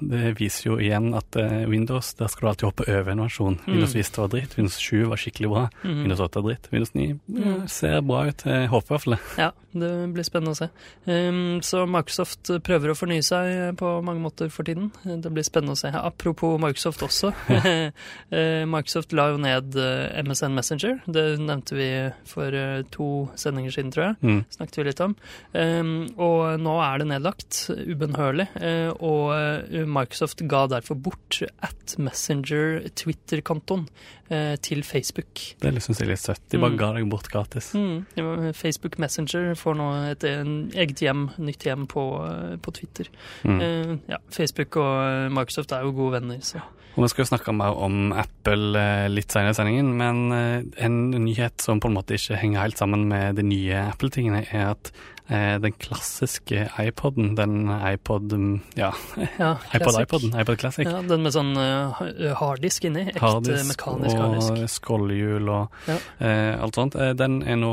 det 0.00 0.36
viser 0.38 0.64
jo 0.70 0.76
igjen 0.78 1.05
at 1.14 1.36
uh, 1.36 1.68
Windows, 1.70 2.14
der 2.14 2.26
skal 2.32 2.46
du 2.46 2.48
alltid 2.50 2.66
hoppe 2.70 2.86
over 2.88 3.12
en 3.12 3.22
versjon. 3.26 3.58
Mm. 3.66 3.72
Windows 3.74 3.94
Vista 3.94 4.22
var 4.24 4.28
dritt, 4.34 4.56
Windows 4.58 4.76
7 4.80 5.04
var 5.12 5.16
skikkelig 5.22 5.50
bra, 5.52 5.66
mm. 5.84 6.00
Windows 6.02 6.20
8 6.20 6.40
er 6.40 6.46
dritt, 6.48 6.68
Windows 6.72 6.94
9 6.94 7.06
eh, 7.10 7.16
Mm. 7.46 7.68
ser 7.68 8.00
bra 8.02 8.24
ut. 8.26 8.42
Jeg 8.46 8.68
håper 8.72 8.86
i 8.86 8.94
hvert 8.96 9.04
fall 9.04 9.14
det. 9.16 9.20
Ja, 9.38 9.50
det 9.76 9.90
blir 10.16 10.24
spennende 10.24 10.54
å 10.54 10.58
se. 10.58 10.68
Um, 11.06 11.60
så 11.62 11.84
Microsoft 11.86 12.50
prøver 12.64 12.90
å 12.90 12.96
fornye 12.96 13.22
seg 13.22 13.76
på 13.76 13.90
mange 14.02 14.22
måter 14.24 14.48
for 14.50 14.64
tiden. 14.64 14.90
Det 15.04 15.30
blir 15.30 15.44
spennende 15.46 15.76
å 15.76 15.80
se. 15.80 15.92
Apropos 15.94 16.58
Microsoft 16.58 17.02
også. 17.06 17.32
Eh, 18.36 18.64
Microsoft 18.66 19.12
la 19.14 19.28
jo 19.30 19.36
ned 19.40 19.76
eh, 19.78 20.16
MSN 20.24 20.54
Messenger. 20.56 20.96
Det 21.06 21.22
nevnte 21.38 21.76
vi 21.76 21.86
for 22.26 22.52
eh, 22.56 22.80
to 22.92 23.28
sendinger 23.38 23.70
siden, 23.74 23.92
tror 23.94 24.04
jeg. 24.08 24.16
Mm. 24.26 24.40
snakket 24.56 24.78
vi 24.80 24.84
litt 24.88 25.02
om. 25.04 25.14
Um, 25.54 25.92
og 26.20 26.58
nå 26.62 26.74
er 26.82 26.98
det 27.02 27.08
nedlagt, 27.12 27.60
ubønnhørlig. 27.70 28.48
eh, 28.58 28.90
og 28.96 29.30
eh, 29.36 29.84
Microsoft 29.86 30.42
ga 30.50 30.64
derfor 30.74 30.95
bort 31.02 31.40
at 31.62 31.96
Messenger 31.98 32.88
Twitter-kontoen 32.98 33.86
eh, 34.30 34.56
til 34.62 34.82
Facebook. 34.82 35.42
Det 35.62 35.72
syns 35.82 36.00
jeg 36.00 36.06
er 36.08 36.12
litt 36.14 36.22
søtt. 36.24 36.42
De 36.50 36.58
bare 36.58 36.72
Mm. 36.74 36.78
ga 36.80 36.92
deg 36.96 37.08
bort 37.10 37.28
gratis. 37.30 37.72
Mm, 37.74 38.52
Facebook 38.54 38.98
Messenger 38.98 39.54
får 39.54 39.76
nå 39.78 39.88
et 40.10 40.24
en 40.24 40.70
eget 40.74 40.98
hjem, 41.04 41.30
nytt 41.38 41.62
hjem 41.68 41.86
på, 41.86 42.06
eh, 42.26 42.56
på 42.56 42.72
Twitter. 42.74 43.06
Mm. 43.44 43.60
Eh, 43.60 43.96
ja, 44.08 44.18
Facebook 44.30 44.76
og 44.76 44.96
eh, 45.06 45.28
Microsoft 45.30 45.72
er 45.72 45.82
jo 45.86 45.92
gode 45.92 46.20
venner, 46.20 46.38
så 46.40 46.60
Og 46.96 47.02
Vi 47.04 47.08
skal 47.12 47.24
jo 47.26 47.28
snakke 47.36 47.52
mer 47.52 47.74
om 47.76 48.10
Apple 48.16 49.08
litt 49.12 49.28
senere 49.28 49.50
i 49.52 49.56
sendingen, 49.58 49.90
men 49.98 50.72
en 50.80 51.10
nyhet 51.10 51.60
som 51.60 51.78
på 51.78 51.88
en 51.90 51.94
måte 51.98 52.14
ikke 52.16 52.38
henger 52.40 52.62
helt 52.62 52.78
sammen 52.78 53.02
med 53.10 53.36
de 53.36 53.42
nye 53.42 53.82
Apple-tingene, 53.92 54.46
er 54.50 54.70
at 54.70 54.90
den 55.28 55.72
klassiske 55.82 56.68
iPoden, 56.78 57.34
den 57.36 57.66
iPod 57.68 58.30
mm, 58.32 58.60
Ja, 58.78 58.92
ja, 59.38 59.56
iPod-iPoden, 59.74 60.34
iPod 60.40 60.58
Classic. 60.60 60.86
Ja, 60.86 61.00
den 61.02 61.22
med 61.24 61.32
sånn 61.34 61.50
eh, 61.58 62.34
harddisk 62.38 62.84
inni. 62.86 63.06
Ekte 63.10 63.22
Harddisk 63.24 63.70
mekanisk 63.72 64.16
og 64.16 64.36
harddisk. 64.36 64.74
skrollhjul 64.76 65.48
og 65.50 65.70
Ja. 65.90 65.96
eh, 66.20 66.62
alt 66.62 66.74
sånt. 66.78 66.94
Eh, 66.94 67.12
den 67.18 67.40
er 67.42 67.56
nå 67.58 67.72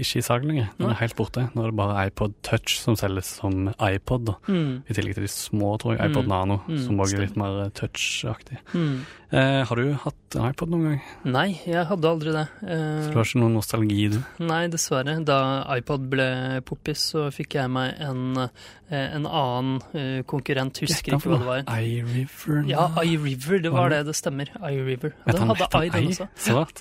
ikke 0.00 0.22
i 0.22 0.24
salg 0.24 0.44
lenger. 0.48 0.70
Den 0.78 0.90
er 0.94 1.00
helt 1.02 1.16
borte. 1.18 1.48
Nå 1.54 1.66
er 1.66 1.70
det 1.72 1.76
bare 1.82 2.06
iPod 2.08 2.34
Touch 2.42 2.78
som 2.80 2.96
selges 2.96 3.34
som 3.40 3.68
iPod. 3.78 4.34
Mm, 4.48 4.82
I 4.88 4.96
tillegg 4.96 5.14
til 5.18 5.26
de 5.28 5.32
små, 5.34 5.74
tror 5.82 5.98
jeg. 5.98 6.10
iPod 6.10 6.24
Mm. 6.24 6.32
Nano, 6.32 6.60
Mm, 6.68 6.78
som 6.86 6.96
også 7.04 7.18
er 7.18 7.26
litt 7.26 7.36
mer 7.36 7.64
eh, 7.66 7.70
touch-aktig. 7.76 8.58
mm. 8.72 8.96
Eh, 9.34 9.64
har 9.66 9.74
du 9.80 9.88
hatt 9.98 10.36
en 10.36 10.44
iPod 10.52 10.68
noen 10.70 10.84
gang? 10.92 11.00
Nei, 11.26 11.58
jeg 11.66 11.84
hadde 11.88 12.06
aldri 12.06 12.30
det. 12.30 12.44
Eh, 12.62 13.02
Så 13.02 13.10
du 13.10 13.16
har 13.18 13.24
ikke 13.26 13.40
noen 13.42 13.56
nostalgi, 13.58 14.04
du? 14.12 14.18
Nei, 14.46 14.68
dessverre. 14.70 15.16
Da 15.26 15.64
iPod 15.74 16.04
ble 16.08 16.60
poppis, 16.62 16.93
så 16.98 17.26
fikk 17.34 17.56
jeg 17.58 17.70
meg 17.72 17.94
en, 18.02 18.22
eh, 18.38 19.14
en 19.16 19.26
annen 19.26 19.80
eh, 19.94 20.22
konkurrent. 20.28 20.78
Husker 20.84 21.16
ikke 21.16 21.30
hva 21.32 21.38
det 21.40 21.48
var. 21.48 21.62
iRiver? 21.82 22.62
Ja, 22.70 22.86
iRiver. 23.02 23.60
Det 23.64 23.72
Var 23.74 23.90
det? 23.94 24.00
det, 24.08 24.14
stemmer. 24.18 24.50
iRiver. 24.60 25.12
Vet 25.26 25.36
Den 25.38 25.52
hadde 25.52 25.84
I, 25.86 25.90
den 25.94 26.08
også. 26.12 26.28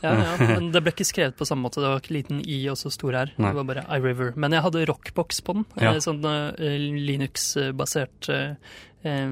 Ja, 0.03 0.13
ja, 0.23 0.37
men 0.53 0.71
det 0.73 0.83
ble 0.85 0.93
ikke 0.95 1.07
skrevet 1.09 1.37
på 1.39 1.47
samme 1.49 1.67
måte. 1.67 1.81
Det 1.83 1.89
var 1.91 2.01
ikke 2.03 2.17
liten 2.17 2.41
I 2.45 2.59
og 2.71 2.77
så 2.79 2.91
stor 2.93 3.15
R. 3.25 3.33
Det 3.37 3.53
var 3.59 3.67
bare 3.69 3.85
iRiver. 3.97 4.33
Men 4.35 4.51
jeg 4.57 4.65
hadde 4.65 4.85
Rockbox 4.89 5.41
på 5.45 5.57
den. 5.59 5.65
Ja. 5.81 5.93
eh, 5.93 6.01
Sånn 6.03 6.23
Linux-basert 7.07 8.29
eh, 9.03 9.23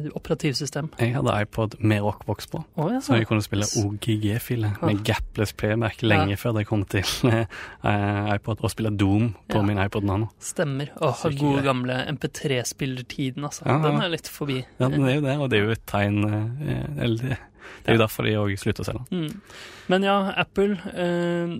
eh, 0.00 0.08
operativsystem. 0.16 0.90
Jeg 1.00 1.14
hadde 1.14 1.34
iPod 1.44 1.76
med 1.80 2.02
Rockbox 2.04 2.48
på, 2.50 2.62
oh, 2.76 2.90
ja. 2.92 3.00
så 3.04 3.18
jeg 3.18 3.28
kunne 3.28 3.44
spille 3.44 3.68
OGG-filer 3.82 4.80
med 4.84 5.02
gapless 5.06 5.52
playback 5.52 6.02
lenge 6.02 6.36
før 6.40 6.56
det 6.58 6.66
kom 6.70 6.84
til 6.84 7.04
eh, 7.32 8.34
iPod, 8.34 8.60
og 8.64 8.70
spille 8.72 8.92
Doom 8.96 9.32
på 9.50 9.60
Ja. 9.60 9.66
min 9.66 9.78
iPod 9.84 10.04
Nano. 10.08 10.30
Stemmer. 10.40 10.90
Åh, 11.00 11.22
god 11.22 11.38
gode 11.38 11.62
gamle 11.66 12.00
MP3-spillertiden, 12.14 13.44
altså. 13.44 13.62
Ja, 13.66 13.78
ja. 13.78 13.84
Den 13.88 14.02
er 14.02 14.08
litt 14.12 14.28
forbi. 14.28 14.60
Ja, 14.80 14.88
det 14.88 15.00
er 15.00 15.14
jo 15.14 15.22
det, 15.28 15.36
og 15.38 15.50
det 15.50 15.58
er 15.60 15.64
jo 15.68 15.76
et 15.76 15.86
tegn 15.90 16.24
eh, 16.24 17.04
eller 17.04 17.36
det, 17.84 17.88
er 17.92 17.98
jo 17.98 18.02
derfor 18.04 18.26
de 18.28 18.36
òg 18.40 18.56
slutter 18.60 18.84
å 18.84 18.88
selge. 18.90 19.04
Mm. 19.10 19.42
Men 19.90 20.04
ja, 20.06 20.16
Apple 20.38 20.76
eh, 20.94 21.50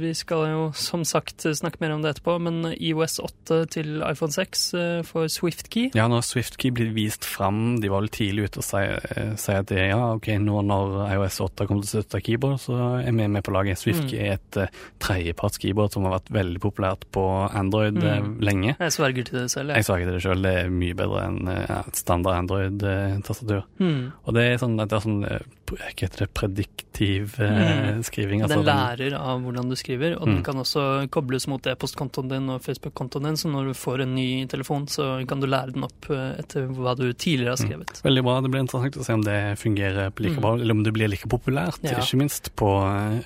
Vi 0.00 0.10
skal 0.16 0.46
jo 0.48 0.60
som 0.72 1.02
sagt 1.04 1.44
snakke 1.44 1.76
mer 1.82 1.92
om 1.92 2.00
det 2.00 2.14
etterpå, 2.14 2.38
men 2.40 2.70
IOS 2.72 3.18
8 3.20 3.58
til 3.74 3.98
iPhone 4.06 4.32
6 4.32 4.62
eh, 4.80 5.00
for 5.04 5.28
SwiftKey. 5.28 5.90
Ja, 5.98 6.06
når 6.08 6.24
SwiftKey 6.24 6.72
blir 6.72 6.94
vist 6.96 7.26
fram, 7.28 7.76
de 7.82 7.90
var 7.92 8.00
vel 8.06 8.12
tidlig 8.16 8.46
ute 8.48 8.62
og 8.62 8.66
si, 8.68 8.80
eh, 8.80 9.34
si 9.40 9.52
at 9.52 9.68
det, 9.68 9.82
ja, 9.90 9.98
ok, 10.16 10.30
nå 10.40 10.62
når 10.70 10.96
iOS 11.18 11.40
8 11.44 11.66
kommer 11.68 11.84
til 11.84 11.90
å 11.90 12.00
støtte 12.00 12.22
keyboard, 12.24 12.56
så 12.64 12.78
er 13.02 13.12
vi 13.12 13.28
med 13.28 13.44
på 13.44 13.52
laget. 13.52 13.76
SwiftKey 13.82 14.22
er 14.24 14.38
et 14.38 14.60
uh, 14.62 14.80
tredjeparts 15.04 15.60
keyboard 15.60 15.92
som 15.92 16.08
har 16.08 16.16
vært 16.16 16.32
veldig 16.32 16.62
populært 16.64 17.04
på 17.12 17.26
Android 17.50 18.00
eh, 18.02 18.16
Mm. 18.16 18.38
lenge. 18.40 18.72
Jeg 18.80 18.92
sverger 18.94 19.26
til 19.28 19.36
det 19.42 19.50
selv. 19.52 19.70
Jeg 19.74 19.82
Jeg. 19.82 19.84
sverger 19.90 20.06
til 20.08 20.14
det 20.16 20.22
selv. 20.24 20.42
det 20.46 20.54
er 20.62 20.70
mye 20.72 20.94
bedre 20.96 21.26
enn 21.26 21.50
ja, 21.52 21.82
et 21.86 21.98
standard 22.00 22.38
Android-tastatur. 22.40 23.62
Mm. 23.82 24.12
Og 24.24 24.34
det 24.36 24.44
er 24.54 24.58
sånn, 24.62 24.76
at 24.80 24.90
det 24.90 24.96
er 24.98 25.04
sånn 25.04 25.20
eh, 25.28 25.45
hva 25.66 25.90
heter 25.96 26.18
det, 26.18 26.34
prediktiv 26.34 27.34
eh, 27.40 27.96
Mm. 27.96 28.02
skriving. 28.04 28.42
altså 28.42 28.56
Den 28.56 28.64
den- 28.64 28.76
lærer 28.76 29.18
av 29.18 29.40
hvordan 29.42 29.68
du 29.68 29.74
skriver, 29.76 30.14
og 30.20 30.26
den 30.26 30.36
Mm. 30.38 30.44
kan 30.44 30.54
også 30.56 31.08
kobles 31.10 31.46
mot 31.48 31.62
e-postkontoen 31.66 32.28
din 32.28 32.48
og 32.50 32.62
Facebook-kontoen 32.62 33.22
din, 33.24 33.34
så 33.36 33.48
når 33.50 33.66
du 33.68 33.72
får 33.74 34.02
en 34.02 34.14
ny 34.14 34.46
telefon, 34.46 34.86
så 34.86 35.26
kan 35.26 35.40
du 35.40 35.46
lære 35.46 35.72
den 35.72 35.82
opp 35.84 36.10
eh, 36.10 36.36
etter 36.38 36.68
hva 36.68 36.94
du 36.96 37.12
tidligere 37.12 37.56
har 37.56 37.56
Mm. 37.56 37.68
skrevet. 37.68 38.02
Veldig 38.02 38.22
bra. 38.22 38.40
Det 38.40 38.50
blir 38.50 38.60
interessant 38.60 38.96
å 38.96 39.04
se 39.04 39.12
om 39.12 39.22
det 39.22 39.58
fungerer 39.58 40.12
like 40.18 40.36
Mm. 40.36 40.40
bra, 40.40 40.54
eller 40.54 40.72
om 40.72 40.82
det 40.84 40.92
blir 40.94 41.08
like 41.08 41.26
populært, 41.28 41.78
Ja. 41.82 41.98
ikke 41.98 42.16
minst 42.18 42.54
på 42.56 42.68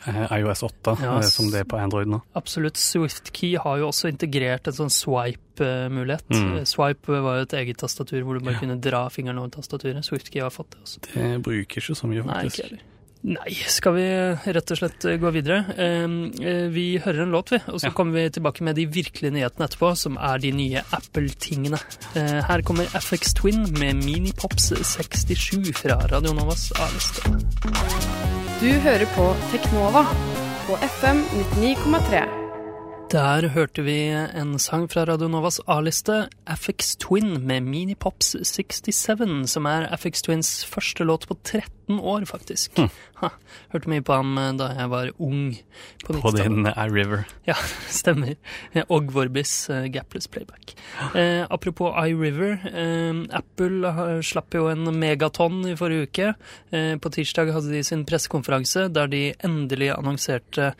eh, 0.06 0.38
iOS 0.38 0.62
8 0.62 0.96
Ja, 1.00 1.18
eh, 1.18 1.22
som 1.22 1.50
det 1.50 1.60
er 1.60 1.64
på 1.64 1.78
Android 1.78 2.06
nå. 2.06 2.22
Absolutt. 2.34 2.74
SwiftKey 2.76 3.56
har 3.56 3.78
jo 3.78 3.88
også 3.88 4.08
integrert 4.10 4.66
en 4.66 4.72
sånn 4.72 4.90
swipe-mulighet. 4.90 6.22
Mm. 6.30 6.66
Swipe 6.66 7.06
var 7.22 7.36
jo 7.38 7.42
et 7.42 7.52
eget 7.52 7.76
tastatur 7.78 8.22
hvor 8.24 8.38
du 8.38 8.44
bare 8.44 8.54
kunne 8.60 8.80
dra 8.80 9.08
fingeren 9.08 9.38
over 9.38 9.48
tastaturet. 9.50 10.02
SwiftKey 10.04 10.40
har 10.40 10.50
fått 10.50 10.70
det 10.70 10.80
også. 10.84 11.00
Det 11.14 11.42
bruker 11.42 11.80
ikke 11.80 11.96
så 11.96 12.08
mye, 12.08 12.24
faktisk. 12.30 12.70
Nei. 12.72 12.86
Nei, 13.22 13.50
skal 13.68 13.92
vi 13.98 14.04
rett 14.56 14.70
og 14.72 14.78
slett 14.80 15.04
eh, 15.04 15.18
gå 15.20 15.28
videre? 15.34 15.58
Eh, 15.76 16.68
Vi 16.72 16.86
hører 17.04 17.26
en 17.26 17.34
låt, 17.34 17.50
vi, 17.52 17.58
og 17.68 17.76
så 17.82 17.90
Ja. 17.90 17.92
kommer 17.92 18.16
vi 18.16 18.30
tilbake 18.32 18.62
med 18.64 18.76
de 18.80 18.86
virkelige 18.86 19.30
nyhetene 19.34 19.66
etterpå, 19.68 19.90
som 19.94 20.16
er 20.16 20.38
de 20.40 20.52
nye 20.56 20.80
Apple-tingene. 20.96 21.76
Eh, 22.16 22.40
Her 22.48 22.62
kommer 22.62 22.88
FX 22.96 23.34
Twin 23.34 23.66
med 23.78 24.00
Minipops 24.06 24.72
67 24.72 25.72
fra 25.76 26.00
Radio 26.08 26.32
Novas 26.32 26.70
A-liste. 26.80 27.20
Du 28.60 28.72
hører 28.88 29.04
på 29.14 29.28
Teknova 29.52 30.06
på 30.66 30.80
FM 30.80 31.20
99,3. 31.36 32.39
Der 33.10 33.42
hørte 33.50 33.82
vi 33.82 33.96
en 34.38 34.52
sang 34.62 34.84
fra 34.86 35.02
Radio 35.08 35.26
Novas 35.26 35.56
A-liste, 35.66 36.28
Affix 36.46 36.92
Twin 37.02 37.40
med 37.42 37.64
Minipops 37.66 38.36
67, 38.46 39.48
som 39.50 39.66
er 39.66 39.88
Affix 39.90 40.22
Twins 40.22 40.50
første 40.70 41.02
låt 41.08 41.26
på 41.26 41.34
13 41.42 41.98
år, 41.98 42.22
faktisk. 42.30 42.78
Hm. 42.78 42.86
Ha, 43.18 43.32
hørte 43.74 43.90
mye 43.90 44.04
på 44.06 44.14
ham 44.14 44.38
eh, 44.38 44.52
da 44.60 44.68
jeg 44.78 44.92
var 44.92 45.10
ung 45.18 45.40
på 46.04 46.12
På 46.20 46.30
90-tallet. 46.30 46.44
din 46.44 46.70
iRiver. 46.70 47.24
Ja, 47.50 47.56
stemmer. 48.00 48.36
Eh, 48.78 48.86
Og 48.86 49.10
Vorbis 49.16 49.56
uh, 49.74 49.88
Gapless 49.90 50.30
Playback. 50.30 50.76
Eh, 51.10 51.42
apropos 51.50 51.90
iRiver. 52.06 52.60
Eh, 52.70 53.24
Apple 53.42 53.90
har- 53.98 54.22
slapp 54.22 54.54
jo 54.54 54.68
en 54.70 54.86
megaton 55.02 55.64
i 55.66 55.74
forrige 55.74 56.06
uke. 56.06 56.30
Eh, 56.70 56.94
på 57.02 57.10
tirsdag 57.18 57.50
hadde 57.58 57.74
de 57.74 57.82
sin 57.90 58.06
pressekonferanse 58.06 58.86
der 58.94 59.10
de 59.10 59.24
endelig 59.42 59.90
annonserte 59.98 60.70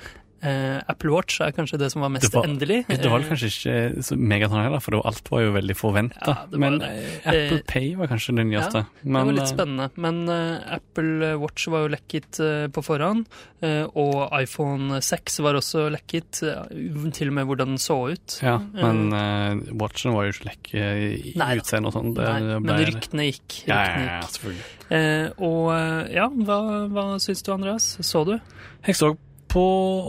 eh, 0.43 0.81
Apple 0.89 1.11
Watch 1.13 1.41
er 1.41 1.53
kanskje 1.53 1.79
det 1.79 1.91
som 1.93 2.03
var 2.03 2.09
mest 2.11 2.25
Det 2.31 2.33
var- 2.35 2.47
endelig. 2.49 2.87
Det 2.89 3.11
var 3.11 3.21
kanskje 3.21 3.51
ikke 3.51 4.03
så 4.07 4.17
megaton 4.17 4.63
heller, 4.63 4.81
for 4.81 5.01
alt 5.07 5.29
var 5.31 5.41
jo 5.43 5.53
veldig 5.53 5.77
forventa. 5.77 6.27
Ja, 6.27 6.59
Men 6.59 6.79
det. 6.79 6.89
eh, 6.89 7.29
Apple 7.29 7.59
Eh, 7.59 7.63
Pay 7.67 7.95
var 7.97 8.07
kanskje 8.09 8.37
det 8.37 8.47
nyeste. 8.47 8.87
det 9.03 9.05
Men, 9.11 9.27
var 9.27 9.33
litt 9.33 9.43
eh, 9.43 9.55
spennende. 9.55 9.91
Men 9.97 10.29
eh, 10.29 10.75
Apple 10.77 11.37
Watch 11.39 11.67
var 11.69 11.87
jo 11.89 11.95
lekket 11.97 12.41
eh, 12.41 12.67
på 12.69 12.83
forhånd. 12.85 13.27
eh, 13.63 13.85
og 13.95 14.31
iPhone 14.41 15.01
6 15.03 15.41
var 15.45 15.55
også 15.55 15.91
lekket, 15.93 16.43
eh, 16.43 17.11
til 17.13 17.29
og 17.29 17.35
med 17.35 17.47
hvordan 17.47 17.75
den 17.75 17.77
så 17.79 18.11
ut. 18.13 18.39
Ja, 18.43 18.57
men 18.59 19.13
eh, 19.13 19.73
watchen 19.77 20.15
var 20.15 20.25
jo 20.25 20.33
ikke 20.33 20.49
lekk 20.49 20.75
i 20.75 21.33
Nei 21.37 21.57
utseende 21.59 21.87
og 21.89 21.93
sånn. 21.93 22.15
Det 22.15 22.63
men 22.63 22.85
ryktene 22.87 23.27
gikk. 23.29 23.67
Ja, 23.69 23.83
Ryktene 23.85 24.07
ja, 24.07 24.07
ja, 24.07 24.21
ja, 24.21 24.29
selvfølgelig. 24.33 24.65
Eh, 24.91 25.31
og 25.39 25.73
eh, 25.75 26.15
ja, 26.17 26.29
hva, 26.29 26.89
hva 26.91 27.05
syns 27.21 27.43
du, 27.45 27.53
Andreas? 27.53 27.91
Så 28.01 28.25
du? 28.27 28.41
Jeg 28.87 28.97
så 28.97 29.17
på 29.51 29.63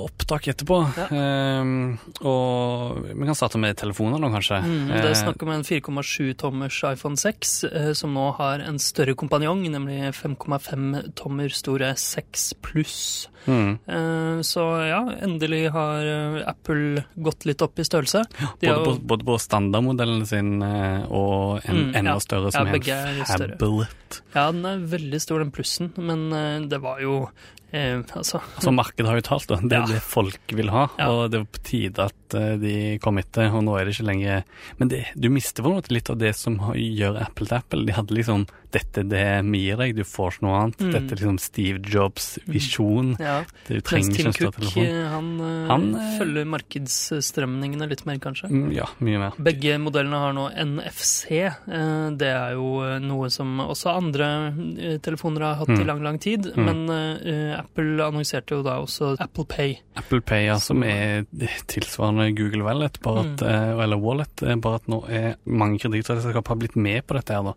opptak 0.06 0.48
etterpå, 0.52 0.78
Ja. 0.98 1.08
Ehm, 1.12 1.98
og 2.22 3.02
vi 3.10 3.26
kan 3.26 3.36
starte 3.38 3.58
med 3.62 3.76
telefoner 3.80 4.20
kanskje. 4.22 4.60
Mm, 4.64 4.88
det 4.92 5.00
Eh, 5.02 5.10
er 5.12 5.18
snakk 5.18 5.42
om 5.44 5.50
en 5.50 5.64
4,7 5.64 6.34
tommers 6.38 6.78
iPhone 6.86 7.18
6, 7.18 7.64
eh, 7.66 7.92
som 7.94 8.14
nå 8.14 8.28
har 8.38 8.60
en 8.62 8.78
større 8.80 9.16
kompanjong, 9.16 9.64
nemlig 9.70 10.14
5,5 10.14 11.14
tommer 11.16 11.50
store 11.50 11.94
6 11.98 12.54
pluss. 12.62 13.28
mm. 13.48 13.80
Eh, 13.88 14.42
så 14.46 14.64
ja, 14.88 15.02
endelig 15.26 15.72
har 15.74 16.06
eh, 16.06 16.44
Apple 16.48 17.04
gått 17.18 17.46
litt 17.50 17.62
opp 17.66 17.80
i 17.80 17.84
størrelse. 17.84 18.24
De 18.60 18.68
Både, 18.68 18.76
har 18.76 18.86
på, 18.86 19.00
både 19.08 19.26
på 19.26 19.40
standardmodellen 19.42 20.26
sin 20.30 20.62
eh, 20.62 21.06
og 21.10 21.62
en 21.66 21.82
Mm, 21.82 21.96
enda 21.96 22.12
ja. 22.14 22.20
større 22.20 22.52
som 22.52 22.68
Ja, 22.68 22.74
er 22.74 23.08
en 23.18 23.26
Fabulet. 23.26 23.58
Fablet. 23.60 24.22
Ja, 24.36 24.52
den 24.52 24.66
er 24.66 24.78
veldig 24.92 25.22
stor, 25.22 25.40
den 25.40 25.52
plussen, 25.52 25.92
men 25.98 26.32
eh, 26.34 26.68
det 26.70 26.80
var 26.82 27.00
jo 27.02 27.30
eh, 27.74 28.02
Altså 28.16 28.42
Altså, 28.58 28.72
markedet 28.74 29.08
har 29.08 29.16
jo 29.16 29.22
talt, 29.22 29.48
da. 29.48 29.56
Det 29.56 29.72
er 29.74 29.82
Ja. 29.82 29.86
det 29.88 30.02
folk 30.02 30.40
vil 30.54 30.70
ha, 30.70 30.88
Ja. 31.00 31.10
og 31.10 31.32
det 31.32 31.40
var 31.40 31.46
på 31.52 31.64
tide 31.64 32.00
at 32.00 32.36
eh, 32.36 32.58
de 32.58 32.98
kom 33.00 33.18
etter, 33.18 33.52
og 33.54 33.64
nå 33.64 33.78
er 33.80 33.86
det 33.86 33.96
ikke 33.96 34.08
lenger 34.08 34.44
Men 34.80 34.88
det, 34.90 35.06
du 35.20 35.30
mister 35.30 35.64
på 35.64 35.70
en 35.72 35.78
måte 35.82 35.92
litt 35.92 36.10
av 36.10 36.18
det 36.18 36.36
som 36.36 36.58
gjør 36.58 37.22
Apple 37.22 37.48
til 37.48 37.58
Apple. 37.58 37.86
De 37.86 37.94
hadde 37.94 38.16
liksom 38.16 38.48
Dette 38.72 39.02
er 39.04 39.08
det 39.12 39.52
vi 39.52 39.60
gir 39.66 39.78
deg, 39.78 39.96
du 39.98 40.04
får 40.08 40.32
ikke 40.38 40.46
noe 40.46 40.58
annet. 40.62 40.78
Mm. 40.80 40.92
Dette 40.96 41.12
er 41.12 41.20
liksom 41.22 41.40
Steve 41.44 41.80
Jobs 41.84 42.40
visjon. 42.48 43.16
ja. 43.20 43.42
Du 43.68 43.74
Mens 43.76 43.84
trenger 43.84 44.16
Tim 44.16 44.28
en 44.28 44.34
større 44.34 44.52
Cook, 44.52 44.76
han, 45.12 45.28
eh, 45.42 45.68
Han, 45.68 45.88
øh, 45.96 46.18
følger 46.20 46.46
markedsstrømningene 46.48 47.88
litt 47.90 48.06
mer, 48.06 48.18
kanskje. 48.24 48.50
Mm, 48.52 48.72
Ja, 48.76 48.86
mye 49.00 49.20
mer. 49.20 49.32
Begge 49.42 49.78
modellene 49.82 50.20
har 50.20 50.34
nå 50.34 50.50
NFC. 50.56 51.32
eh, 51.46 52.10
Det 52.16 52.28
er 52.32 52.54
jo 52.54 53.00
noe 53.00 53.30
som 53.30 53.58
også 53.60 53.96
andre 53.98 54.54
telefoner 55.02 55.42
har 55.42 55.56
hatt 55.56 55.70
i 55.70 55.82
Mm. 55.82 55.88
lang, 55.88 56.04
lang 56.04 56.20
tid. 56.20 56.44
Mm. 56.56 56.66
Men 56.66 56.90
eh, 56.90 57.60
Apple 57.60 57.98
annonserte 58.04 58.52
jo 58.56 58.62
da 58.64 58.80
også 58.80 59.18
Apple 59.20 59.46
Pay. 59.46 59.78
Apple 59.98 60.22
Pay, 60.22 60.46
ja, 60.46 60.58
som 60.60 60.84
er 60.84 61.26
tilsvarende 61.68 62.36
Google 62.36 62.64
Wallet, 62.64 63.00
bare 63.02 63.20
at, 63.20 63.38
Mm. 63.42 63.80
eller 63.82 63.98
Wallet, 64.00 64.36
bare 64.62 64.76
at 64.76 64.88
nå 64.88 65.04
er 65.10 65.36
mange 65.46 65.80
kredittselskaper 65.80 66.48
har 66.48 66.56
blitt 66.56 66.76
med 66.76 67.06
på 67.08 67.16
dette 67.16 67.30
her, 67.34 67.44
da. 67.44 67.54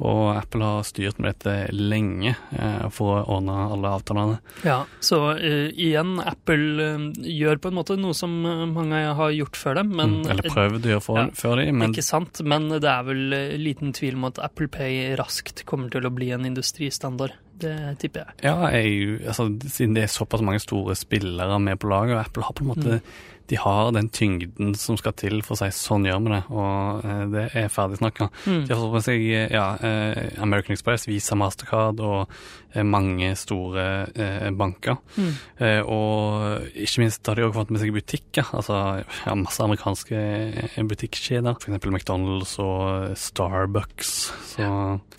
Og 0.00 0.36
Apple 0.36 0.51
har 0.60 0.82
styrt 0.84 1.16
med 1.18 1.32
dette 1.32 1.72
lenge 1.72 2.34
eh, 2.52 2.88
for 2.92 3.22
å 3.22 3.36
ordne 3.38 3.54
alle 3.72 3.88
avtalene. 3.96 4.36
Ja, 4.66 4.82
så 5.00 5.32
eh, 5.38 5.70
igjen, 5.72 6.18
Apple 6.20 6.84
eh, 6.84 7.06
gjør 7.32 7.56
på 7.64 7.70
en 7.72 7.78
måte 7.78 7.96
noe 7.96 8.12
som 8.12 8.34
eh, 8.44 8.66
mange 8.68 9.00
har 9.16 9.30
gjort 9.32 9.56
før 9.56 9.80
dem, 9.80 9.94
men 9.96 10.12
Mm, 10.12 10.26
eller 10.28 10.50
prøvd 10.52 10.84
å 10.84 10.90
gjøre 10.90 11.02
for, 11.06 11.18
ja, 11.22 11.28
før 11.32 11.56
dem. 11.62 11.78
men 11.78 11.94
Ikke 11.94 12.04
sant, 12.04 12.42
men 12.44 12.68
det 12.68 12.84
er 12.84 13.06
vel 13.06 13.32
eh, 13.32 13.54
liten 13.56 13.94
tvil 13.96 14.18
om 14.18 14.28
at 14.28 14.38
Apple 14.44 14.68
Pay 14.68 15.14
raskt 15.16 15.64
kommer 15.64 15.88
til 15.88 16.04
å 16.04 16.10
bli 16.12 16.28
en 16.34 16.44
industristandard. 16.44 17.32
Det 17.62 17.98
tipper 18.02 18.24
jeg. 18.24 18.38
ja, 18.48 18.70
jeg, 18.74 19.20
altså, 19.26 19.48
siden 19.68 19.94
det 19.94 20.06
er 20.06 20.10
såpass 20.10 20.42
mange 20.42 20.62
store 20.62 20.96
spillere 20.98 21.60
med 21.62 21.78
på 21.78 21.90
laget, 21.92 22.16
og 22.16 22.24
Apple 22.24 22.42
har 22.48 22.56
på 22.58 22.64
en 22.64 22.72
måte 22.72 22.98
Mm. 23.02 23.28
De 23.52 23.56
har 23.58 23.90
den 23.92 24.08
tyngden 24.08 24.74
som 24.78 24.96
skal 24.96 25.12
til 25.18 25.42
for 25.44 25.56
å 25.56 25.58
si 25.60 25.68
sånn 25.74 26.06
gjør 26.06 26.20
vi 26.24 26.30
det, 26.32 26.40
og 26.54 27.02
eh, 27.04 27.22
det 27.32 27.42
er 27.58 27.72
ferdig 27.72 27.98
snakka. 27.98 28.28
Mm. 28.46 28.60
De 28.64 28.72
har 28.72 28.80
fått 28.80 28.94
med 28.94 29.04
seg 29.04 29.24
ja, 29.52 29.64
eh, 29.82 30.20
American 30.40 30.76
Express, 30.76 31.08
Visa, 31.10 31.36
Mastercard 31.36 32.00
og 32.00 32.32
eh, 32.72 32.86
mange 32.86 33.32
store 33.36 33.86
eh, 34.14 34.46
banker. 34.56 35.00
Mm. 35.18 35.32
Eh, 35.58 35.80
og 35.82 36.70
ikke 36.72 37.02
minst 37.02 37.28
har 37.28 37.36
de 37.36 37.44
også 37.48 37.58
fått 37.58 37.74
med 37.74 37.82
seg 37.82 37.92
butikker, 37.98 38.54
altså 38.56 38.78
ja, 39.02 39.36
masse 39.36 39.66
amerikanske 39.66 40.22
eh, 40.70 40.78
butikkjeder. 40.94 41.58
Eksempel 41.58 41.92
McDonald's 41.92 42.54
og 42.62 43.18
Starbucks, 43.20 44.14
så 44.54 44.70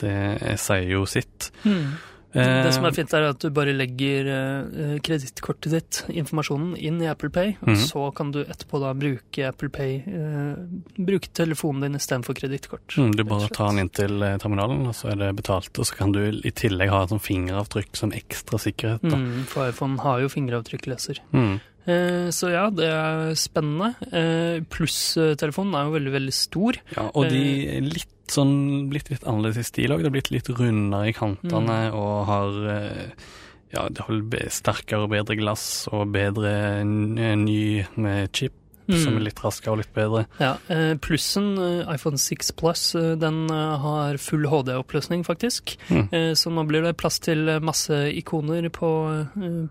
det 0.02 0.18
eh, 0.40 0.58
sier 0.64 0.90
jo 0.96 1.06
sitt. 1.10 1.52
Mm. 1.68 1.94
Eh, 2.36 2.64
Det 2.66 2.74
som 2.74 2.86
er 2.86 2.92
fint, 2.96 3.14
er 3.14 3.28
at 3.30 3.40
du 3.40 3.50
bare 3.54 3.74
legger 3.78 4.26
uh, 4.28 5.00
kredittkortet 5.06 5.72
ditt, 5.76 6.00
informasjonen, 6.10 6.76
inn 6.82 7.02
i 7.02 7.06
Apple 7.12 7.30
Pay, 7.30 7.58
og 7.62 7.68
Mhm. 7.70 7.82
så 7.86 8.08
kan 8.16 8.32
du 8.32 8.44
etterpå 8.44 8.80
da 8.82 8.94
bruke 8.98 9.48
Apple 9.48 9.70
Pay, 9.70 9.96
eh, 10.08 10.56
bruke 10.98 11.30
telefonen 11.34 11.82
din 11.82 11.94
istedenfor 12.00 12.34
kredittkort. 12.34 12.96
Mm, 12.98 13.12
du 13.16 13.24
bare 13.24 13.50
tar 13.50 13.70
den 13.70 13.80
inn 13.86 13.90
til 13.94 14.24
eh, 14.24 14.38
terminalen, 14.38 14.88
og 14.88 14.94
så 14.96 15.12
er 15.12 15.16
det 15.22 15.36
betalt. 15.36 15.70
Og 15.78 15.86
så 15.86 15.96
kan 15.96 16.12
du 16.12 16.20
i 16.44 16.52
tillegg 16.52 16.90
ha 16.90 17.04
et 17.04 17.10
sånt 17.10 17.22
fingeravtrykk 17.22 17.96
som 17.96 18.12
ekstra 18.12 18.58
sikkerhet. 18.58 19.02
Mm, 19.04 19.46
for 19.46 19.70
iPhone 19.70 19.98
har 20.00 20.20
jo 20.22 20.28
fingeravtrykkleser. 20.34 21.20
Mm. 21.34 21.60
Eh, 21.86 22.30
så 22.32 22.50
ja, 22.50 22.70
det 22.72 22.86
er 22.88 23.34
spennende. 23.36 23.94
Eh, 24.12 24.62
Pluss-telefonen 24.72 25.76
er 25.76 25.84
jo 25.90 25.96
veldig, 26.00 26.14
veldig 26.16 26.34
stor. 26.34 26.74
Ja, 26.96 27.10
og 27.14 27.30
de 27.30 27.82
litt 27.84 28.10
sånn 28.34 28.90
blitt 28.92 29.12
litt 29.14 29.26
annerledes 29.28 29.62
i 29.62 29.70
stil 29.70 29.94
òg. 29.94 30.04
Det 30.04 30.10
har 30.10 30.18
blitt 30.18 30.34
litt 30.34 30.52
rundere 30.52 31.12
i 31.12 31.16
kantene 31.16 31.80
og 31.96 32.26
har 32.30 32.60
eh, 32.74 33.32
ja, 33.74 33.88
det 33.90 34.06
har 34.06 34.20
vel 34.34 34.50
sterkere 34.54 35.06
og 35.06 35.14
bedre 35.14 35.38
glass 35.40 35.88
og 35.92 36.12
bedre 36.14 36.84
ny 36.86 37.86
med 37.96 38.30
chip, 38.36 38.56
som 38.90 39.14
Mm. 39.14 39.18
er 39.18 39.24
litt 39.30 39.40
raskere 39.44 39.72
og 39.72 39.78
litt 39.78 39.94
bedre. 39.94 40.26
Ja, 40.40 40.58
eh, 40.70 40.96
Plussen, 40.96 41.58
eh, 41.58 41.94
iPhone 41.94 42.18
6 42.18 42.52
Plus, 42.56 42.96
eh, 42.96 43.16
den 43.16 43.48
har 43.50 44.18
full 44.18 44.44
HD-oppløsning, 44.46 45.24
faktisk. 45.24 45.78
Mm. 45.90 46.10
Så 46.36 46.52
nå 46.52 46.66
blir 46.68 46.84
det 46.84 46.98
plass 46.98 47.20
til 47.20 47.46
masse 47.62 47.92
ikoner 48.14 48.70
på, 48.70 48.90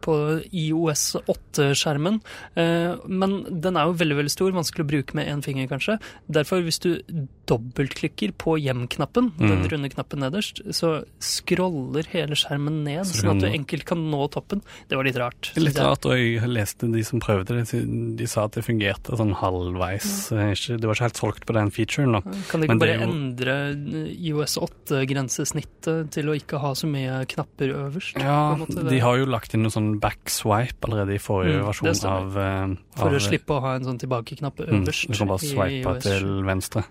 på 0.01 0.15
IOS 0.53 1.17
8-skjermen. 1.29 2.21
Eh, 2.57 2.97
Men 3.07 3.61
den 3.61 3.77
er 3.77 3.87
jo 3.87 3.95
veldig 3.95 4.17
veldig 4.23 4.31
stor, 4.31 4.53
vanskelig 4.53 4.85
å 4.85 4.89
bruke 4.89 5.15
med 5.15 5.27
én 5.29 5.43
finger, 5.45 5.69
kanskje. 5.69 5.99
Derfor, 6.31 6.63
hvis 6.63 6.79
du 6.81 7.03
dobbeltklikker 7.47 8.33
på 8.39 8.57
hjem-knappen, 8.61 9.33
den 9.39 9.63
Mm. 9.63 9.69
runde 9.69 9.91
knappen 9.93 10.21
nederst, 10.21 10.63
så 10.73 11.05
scroller 11.21 12.07
hele 12.13 12.35
skjermen 12.35 12.83
ned, 12.85 13.05
Så 13.05 13.23
sånn 13.25 13.37
at 13.37 13.41
du 13.43 13.47
enkelt 13.49 13.85
kan 13.85 13.99
nå 14.11 14.29
toppen. 14.31 14.63
Det 14.89 14.97
var 14.97 15.05
litt 15.05 15.17
rart. 15.17 15.51
Litt 15.57 15.77
rart, 15.77 16.05
og 16.07 16.13
jeg 16.17 16.41
leste 16.49 16.91
de 16.93 17.03
som 17.03 17.21
prøvde 17.21 17.47
det, 17.67 18.17
de 18.17 18.27
sa 18.27 18.45
at 18.45 18.53
det 18.53 18.65
fungerte 18.65 19.02
sånn 19.05 19.35
halvveis. 19.35 20.33
Eh, 20.33 20.53
ikke- 20.55 20.81
De 20.81 20.87
var 20.87 20.95
ikke 20.95 21.03
helt 21.09 21.17
solgt 21.17 21.45
på 21.47 21.53
den 21.55 21.71
featuren. 21.71 22.13
da. 22.13 22.21
Kan 22.49 22.61
de 22.61 22.67
ikke 22.69 22.79
bare 22.79 22.95
jo- 22.95 23.09
endre 23.11 23.57
eh, 23.73 24.29
IOS 24.31 24.57
8-grensesnittet 24.59 26.11
til 26.11 26.27
å 26.27 26.37
ikke 26.39 26.59
ha 26.61 26.73
så 26.75 26.87
mye 26.87 27.27
knapper 27.27 27.73
øverst? 27.75 28.17
Ja, 28.21 28.55
måte? 28.57 28.89
de 28.89 28.99
har 29.01 29.17
jo 29.19 29.27
lagt 29.27 29.55
inn 29.55 29.63
noe 29.63 29.71
sånn 29.75 29.99
backswipe 30.01 30.81
allerede 30.89 31.15
i 31.15 31.19
forrige 31.19 31.61
Mm, 31.61 31.67
versjon 31.67 31.95
stemmer. 31.95 32.23
av, 32.23 32.37
eh, 32.37 32.77
For 32.97 33.09
av 33.09 33.15
å 33.15 33.21
slippe 33.21 33.53
å 33.57 33.61
ha 33.61 33.75
en 33.75 33.85
sånn 33.85 33.99
tilbakeknapp 33.99 34.57
mm, 34.57 34.85
øverst. 34.87 35.09
Du 35.11 35.19
kan 35.19 35.29
bare 35.29 35.39
swipe 35.39 36.01
til 36.03 36.43
venstre. 36.45 36.85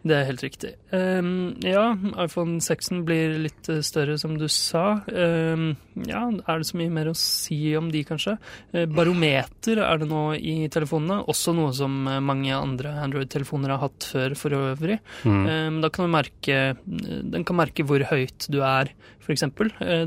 Det 0.00 0.14
er 0.16 0.28
helt 0.30 0.42
riktig. 0.42 0.70
Um, 0.96 1.58
ja, 1.60 1.90
iPhone 2.22 2.56
6 2.64 3.02
blir 3.04 3.34
litt 3.44 3.68
eh, 3.68 3.82
større, 3.84 4.16
som 4.20 4.38
du 4.40 4.46
sa. 4.48 5.02
Um, 5.12 5.74
ja, 6.08 6.22
er 6.30 6.62
det 6.62 6.68
så 6.70 6.78
mye 6.80 6.92
mer 6.94 7.10
å 7.10 7.16
si 7.18 7.58
om 7.76 7.90
de, 7.92 8.00
kanskje? 8.08 8.38
Eh, 8.72 8.86
barometer 8.88 9.82
er 9.84 10.00
det 10.00 10.08
nå 10.08 10.22
i 10.38 10.56
telefonene. 10.72 11.20
Også 11.28 11.52
noe 11.56 11.74
som 11.76 12.00
eh, 12.08 12.22
mange 12.24 12.54
andre 12.56 12.94
Android-telefoner 13.04 13.74
har 13.76 13.84
hatt 13.84 14.08
før 14.08 14.36
for 14.40 14.56
øvrig. 14.56 15.00
Mm. 15.28 15.44
Um, 15.44 15.78
da 15.84 15.92
kan 15.92 16.08
du 16.08 16.14
merke 16.16 16.58
Den 16.80 17.44
kan 17.46 17.58
merke 17.58 17.84
hvor 17.86 18.02
høyt 18.08 18.48
du 18.52 18.62
er, 18.64 18.94
f.eks. 19.20 19.44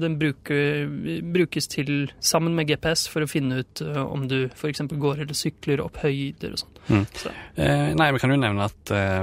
Den 0.02 0.18
bruker, 0.20 0.90
brukes 1.36 1.70
til 1.70 2.10
sammen 2.18 2.58
med 2.58 2.72
GPS 2.72 3.06
for 3.12 3.24
å 3.24 3.30
finne 3.30 3.62
ut 3.62 3.84
om 3.84 4.26
du 4.28 4.48
f.eks. 4.50 4.88
går 4.90 5.24
eller 5.24 5.38
sykler 5.38 5.84
opp 5.86 6.02
høyder 6.02 6.56
og 6.56 6.64
sånn. 6.64 6.74
Mm. 6.90 7.06
Så. 7.16 7.32
Uh, 7.58 7.94
nei, 7.96 8.10
vi 8.12 8.20
kan 8.20 8.34
jo 8.34 8.40
nevne 8.40 8.66
at 8.68 8.92
eh, 8.92 9.22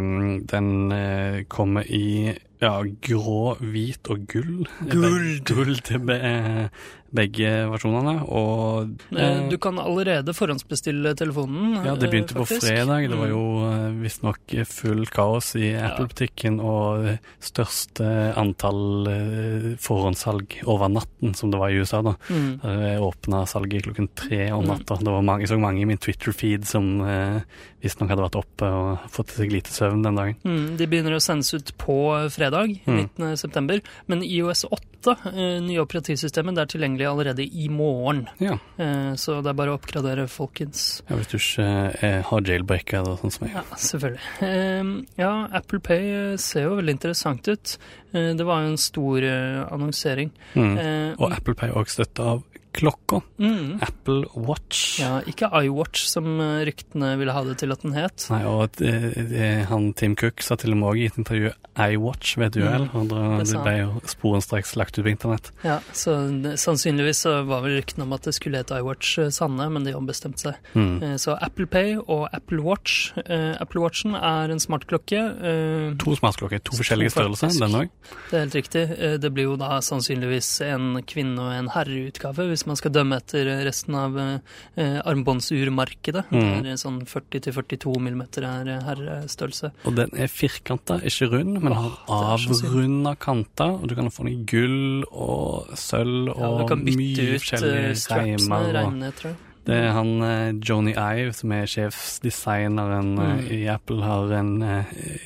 den 0.53 0.60
eh, 0.93 1.45
kommer 1.49 1.83
i 1.91 2.39
ja, 2.61 2.83
grå, 3.03 3.57
hvit 3.61 4.11
og 4.13 4.27
gull. 4.29 4.67
Gull. 4.93 5.41
Gull 5.49 5.77
til 5.87 5.99
be, 6.05 6.15
eh, 6.21 6.69
begge 7.11 7.49
versjonene. 7.73 8.21
Og 8.31 8.91
Eh, 9.11 9.19
eh, 9.19 9.49
Du 9.51 9.57
kan 9.59 9.79
allerede 9.79 10.31
forhåndsbestille 10.37 11.15
telefonen. 11.17 11.85
ja, 11.85 11.95
det 11.97 12.11
begynte 12.11 12.35
begynte 12.35 12.35
på 12.35 12.61
fredag. 12.61 13.09
Det 13.09 13.19
var 13.19 13.27
Mm. 13.27 13.33
jo 13.35 13.73
eh, 13.73 14.03
visstnok 14.03 14.67
full 14.67 15.07
kaos 15.07 15.57
i 15.57 15.73
Apple-butikken 15.75 16.61
og 16.61 17.19
største 17.41 18.37
antall 18.37 19.09
eh, 19.09 19.77
forhåndssalg 19.81 20.61
over 20.67 20.89
natten 20.93 21.35
som 21.35 21.51
det 21.51 21.59
var 21.59 21.71
i 21.71 21.81
USA. 21.81 22.03
da. 22.03 22.15
Mm. 22.29 22.61
Jeg 22.63 23.01
åpna 23.01 23.47
salget 23.49 23.83
klokken 23.89 24.09
tre 24.15 24.51
om 24.53 24.65
Mm. 24.65 24.69
natta. 24.69 24.99
Det 24.99 25.07
var 25.09 25.23
mange, 25.23 25.41
jeg 25.41 25.49
så 25.49 25.59
mange 25.61 25.81
i 25.81 25.85
min 25.87 25.99
Twitter-feed 25.99 26.65
som 26.67 27.01
eh, 27.01 27.41
visstnok 27.83 28.11
hadde 28.11 28.23
vært 28.29 28.37
oppe 28.39 28.63
og 28.71 28.99
fått 29.11 29.29
seg 29.35 29.51
lite 29.51 29.71
søvn 29.73 30.03
den 30.05 30.15
dagen. 30.17 30.37
Mm, 30.45 30.77
de 30.77 30.87
begynner 30.87 31.17
å 31.17 31.21
sendes 31.21 31.53
ut 31.55 31.73
på 31.79 32.29
fredag, 32.31 32.50
Mm. 32.87 32.97
19. 33.17 33.37
september. 33.37 33.81
Men 34.07 34.23
IOS 34.23 34.65
8, 34.71 35.15
eh, 35.31 35.61
nye 35.65 35.81
operativsystemet, 35.81 36.55
det 36.55 36.63
er 36.63 36.71
tilgjengelig 36.75 37.07
allerede 37.09 37.47
i 37.47 37.69
morgen. 37.69 38.27
Ja, 38.39 38.59
Eh, 38.81 39.13
så 39.21 39.43
det 39.43 39.51
er 39.51 39.57
bare 39.59 39.73
å 39.75 39.79
oppgradere, 39.79 40.27
folkens. 40.29 41.03
ja 41.09 41.17
Hvis 41.17 41.29
du 41.29 41.37
ikke 41.37 42.03
eh, 42.03 42.23
har 42.23 42.41
jailbreaker 42.41 42.99
eller 43.03 43.17
sånn 43.21 43.33
som 43.35 43.47
jeg. 43.47 43.55
Ja, 43.57 43.63
selvfølgelig. 43.77 44.21
Eh, 44.43 45.07
ja, 45.21 45.33
Apple 45.53 45.81
Pay 45.81 46.37
ser 46.39 46.63
jo 46.69 46.77
veldig 46.81 46.97
interessant 46.97 47.49
ut. 47.49 47.77
Det 48.13 48.45
var 48.45 48.63
jo 48.65 48.71
en 48.73 48.77
stor 48.81 49.23
annonsering. 49.71 50.31
Mm. 50.55 51.17
Og 51.21 51.31
Apple 51.33 51.55
Pay 51.55 51.69
er 51.71 51.77
også 51.79 52.01
støtta 52.03 52.23
av 52.33 52.43
klokka. 52.73 53.21
mm, 53.39 53.79
Apple 53.83 54.25
Watch. 54.35 55.01
ja, 55.01 55.21
ikke 55.27 55.49
iWatch, 55.65 56.05
som 56.07 56.41
eh, 56.41 56.65
ryktene 56.69 57.17
ville 57.19 57.33
ha 57.35 57.43
det 57.45 57.59
til 57.59 57.73
at 57.73 57.83
den 57.83 57.93
het. 57.97 58.27
Nei, 58.31 58.45
og 58.47 58.71
det, 58.79 58.93
det, 59.31 59.49
han 59.71 59.93
Tim 59.99 60.15
Cook 60.17 60.41
sa 60.43 60.57
til 60.61 60.73
og 60.73 60.79
med 60.79 60.89
også 60.93 61.01
i 61.03 61.07
et 61.11 61.19
intervju 61.19 61.51
iWatch 61.81 62.37
ved 62.39 62.47
et 62.57 62.61
uhell. 62.63 62.87
Mm, 62.91 62.95
og 63.01 63.09
da- 63.09 63.39
det 63.41 63.49
det 63.51 63.63
ble 63.65 63.75
jo 63.81 64.01
sporenstreks 64.07 64.77
lagt 64.77 64.99
ut 64.99 65.05
på 65.05 65.11
internett. 65.11 65.51
Ja, 65.65 65.79
så 65.93 66.17
det, 66.43 66.55
Sannsynligvis 66.61 67.23
så 67.25 67.45
var 67.49 67.63
vel 67.65 67.79
ryktene 67.81 68.03
om 68.07 68.13
at 68.13 68.23
det 68.29 68.35
skulle 68.37 68.61
hete 68.63 68.79
iWatch 68.81 69.19
eh, 69.25 69.31
sanne, 69.35 69.67
men 69.73 69.85
de 69.85 69.95
ombestemte 69.97 70.39
seg. 70.51 70.55
Mm. 70.75 71.03
Eh, 71.03 71.17
Så 71.21 71.35
Apple 71.41 71.67
Pay 71.67 71.97
og 72.07 72.29
Apple 72.33 72.61
Watch. 72.63 73.13
Eh, 73.25 73.57
Apple 73.61 73.81
Watchen 73.83 74.15
er 74.15 74.51
en 74.51 74.61
smartklokke. 74.63 75.19
eh, 75.43 75.95
To 75.99 76.15
smartklokker, 76.17 76.63
to 76.65 76.77
forskjellige 76.77 77.11
størrelser, 77.17 77.51
den 77.59 77.77
òg. 77.83 77.91
Det 78.31 78.37
er 78.39 78.45
helt 78.47 78.55
riktig. 78.55 78.85
Eh, 78.99 79.17
Det 79.19 79.33
blir 79.35 79.45
jo 79.51 79.57
da 79.57 79.81
sannsynligvis 79.81 80.61
en 80.71 81.03
kvinne- 81.03 81.41
og 81.41 81.53
en 81.53 81.69
herreutgave, 81.69 82.47
hvis 82.51 82.60
man 82.69 82.79
skal 82.79 82.93
dømme 82.95 83.19
etter 83.21 83.49
resten 83.67 83.97
av 83.99 84.17
eh, 84.21 84.57
eh, 84.81 84.99
armbåndsurmarkedet. 85.09 86.27
Mm. 86.31 86.63
Det 86.65 86.75
er 86.75 86.81
sånn 86.81 87.01
40-42 87.09 87.97
mm 88.01 88.23
er 88.41 88.73
eh, 88.75 88.87
herrestørrelse. 88.87 89.73
Og 89.89 89.97
den 89.99 90.15
er 90.15 90.33
firkanta, 90.33 91.01
ikke 91.07 91.31
rund, 91.35 91.61
men 91.63 91.77
har 91.77 91.99
avrunda 92.11 93.15
kanter. 93.21 93.77
Og 93.81 93.89
du 93.91 93.97
kan 93.99 94.11
få 94.13 94.27
den 94.27 94.35
i 94.35 94.45
gull 94.49 95.05
og 95.11 95.71
sølv 95.79 96.33
Ja, 96.35 96.49
og 96.49 96.63
du 96.63 96.67
kan 96.71 96.85
bytte 96.87 97.01
mye 97.01 97.29
ut 97.31 97.45
forskjellige 97.45 97.87
eh, 97.91 97.95
strapsene, 97.99 98.61
reimer. 98.61 98.75
reimene, 98.81 99.15
tror 99.19 99.33
jeg. 99.33 99.41
Det 99.67 99.77
er 99.77 99.91
han 99.93 100.11
eh, 100.25 100.53
Johnny 100.65 100.95
Ive, 100.97 101.33
som 101.37 101.53
er 101.53 101.67
sjefsdesigneren 101.69 103.11
eh, 103.19 103.27
Mm. 103.31 103.41
i 103.53 103.59
Apple, 103.71 104.03
har 104.03 104.31
en, 104.39 104.53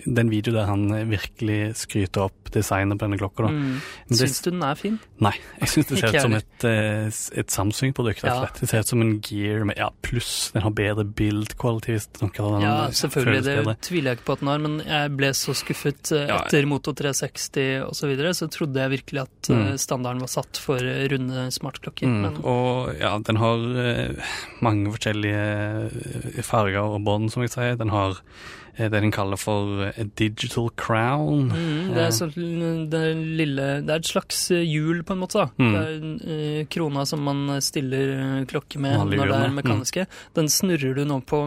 den 0.05 0.15
det 0.15 0.19
er 0.25 0.31
video 0.31 0.53
der 0.55 0.67
han 0.69 0.89
eh, 0.93 1.05
virkelig 1.09 1.75
skryter 1.85 2.27
opp 2.29 2.51
designet 2.55 2.99
på 3.01 3.07
denne 3.09 3.19
klokka. 3.19 3.49
Mm. 3.51 3.81
Syns 4.15 4.41
du 4.45 4.51
den 4.53 4.63
er 4.63 4.77
fin? 4.79 4.99
Nei, 5.25 5.33
jeg 5.61 5.71
syns 5.73 5.89
det 5.91 5.99
ser 6.03 6.13
ut 6.15 6.21
som 6.23 6.37
et, 6.39 6.67
eh, 6.69 7.07
et 7.41 7.51
Samsung-produkt. 7.55 8.23
Ja. 8.27 8.45
Det 8.59 8.69
ser 8.71 8.85
ut 8.85 8.91
som 8.93 9.03
en 9.03 9.15
Gear 9.25 9.65
med 9.67 9.79
ja, 9.81 9.89
pluss. 10.07 10.51
Den 10.55 10.63
har 10.67 10.75
bedre 10.77 11.05
den 12.59 12.63
Ja, 12.67 12.75
eh, 12.87 12.95
selvfølgelig. 13.01 13.43
det, 13.49 13.57
Det 13.71 13.77
tviler 13.89 14.11
jeg 14.13 14.21
ikke 14.21 14.29
på 14.31 14.37
at 14.39 14.45
den 14.45 14.53
har, 14.53 14.63
men 14.67 14.77
jeg 14.87 15.15
ble 15.19 15.33
så 15.35 15.55
skuffet 15.59 16.13
etter 16.15 16.61
Ja. 16.63 16.67
Moto 16.71 16.95
360 16.95 17.83
osv. 17.89 18.05
Så, 18.05 18.11
videre, 18.11 18.35
så 18.37 18.51
trodde 18.53 18.77
jeg 18.85 18.91
virkelig 18.99 19.23
at 19.25 19.51
eh, 19.51 19.55
Mm. 19.65 19.79
standarden 19.81 20.21
var 20.21 20.29
satt 20.29 20.59
for 20.61 20.77
eh, 20.83 21.07
runde 21.09 21.47
smartklokker. 21.55 22.07
Mm, 22.11 22.21
Men 22.27 22.37
og 22.45 22.95
ja, 23.01 23.15
den 23.25 23.37
har 23.41 23.65
eh, 23.81 24.24
mange 24.65 24.93
forskjellige 24.95 26.43
farger 26.47 26.97
og 26.97 27.05
bånd, 27.07 27.31
som 27.33 27.45
jeg 27.45 27.55
sier. 27.55 27.79
Den 27.81 27.93
har 27.95 28.21
det 28.77 28.91
den 29.05 29.13
kaller 29.15 29.37
for 29.41 29.85
eh, 29.87 30.05
digital 30.19 30.71
crown. 30.77 31.51
mm, 31.53 31.93
det, 31.95 32.03
er 32.07 32.11
så, 32.11 32.27
det, 32.35 33.01
er 33.01 33.15
lille, 33.15 33.67
det 33.87 33.91
er 33.95 34.03
et 34.03 34.11
slags 34.11 34.51
eh, 34.51 34.65
hjul, 34.67 35.03
på 35.07 35.15
en 35.15 35.23
måte. 35.23 35.47
Mm. 35.59 35.73
Det 35.73 35.83
er 35.85 36.35
eh, 36.61 36.67
krona 36.73 37.05
som 37.07 37.23
man 37.25 37.45
stiller 37.63 38.15
eh, 38.41 38.45
klokke 38.51 38.79
med 38.83 38.97
Vanlige 38.99 39.21
når 39.23 39.33
det 39.33 39.39
er 39.41 39.55
mekaniske. 39.61 40.05
mekaniske. 40.05 40.07
Den 40.41 40.49
snurrer 40.49 40.95
du 40.99 41.05
nå 41.05 41.21
på 41.25 41.43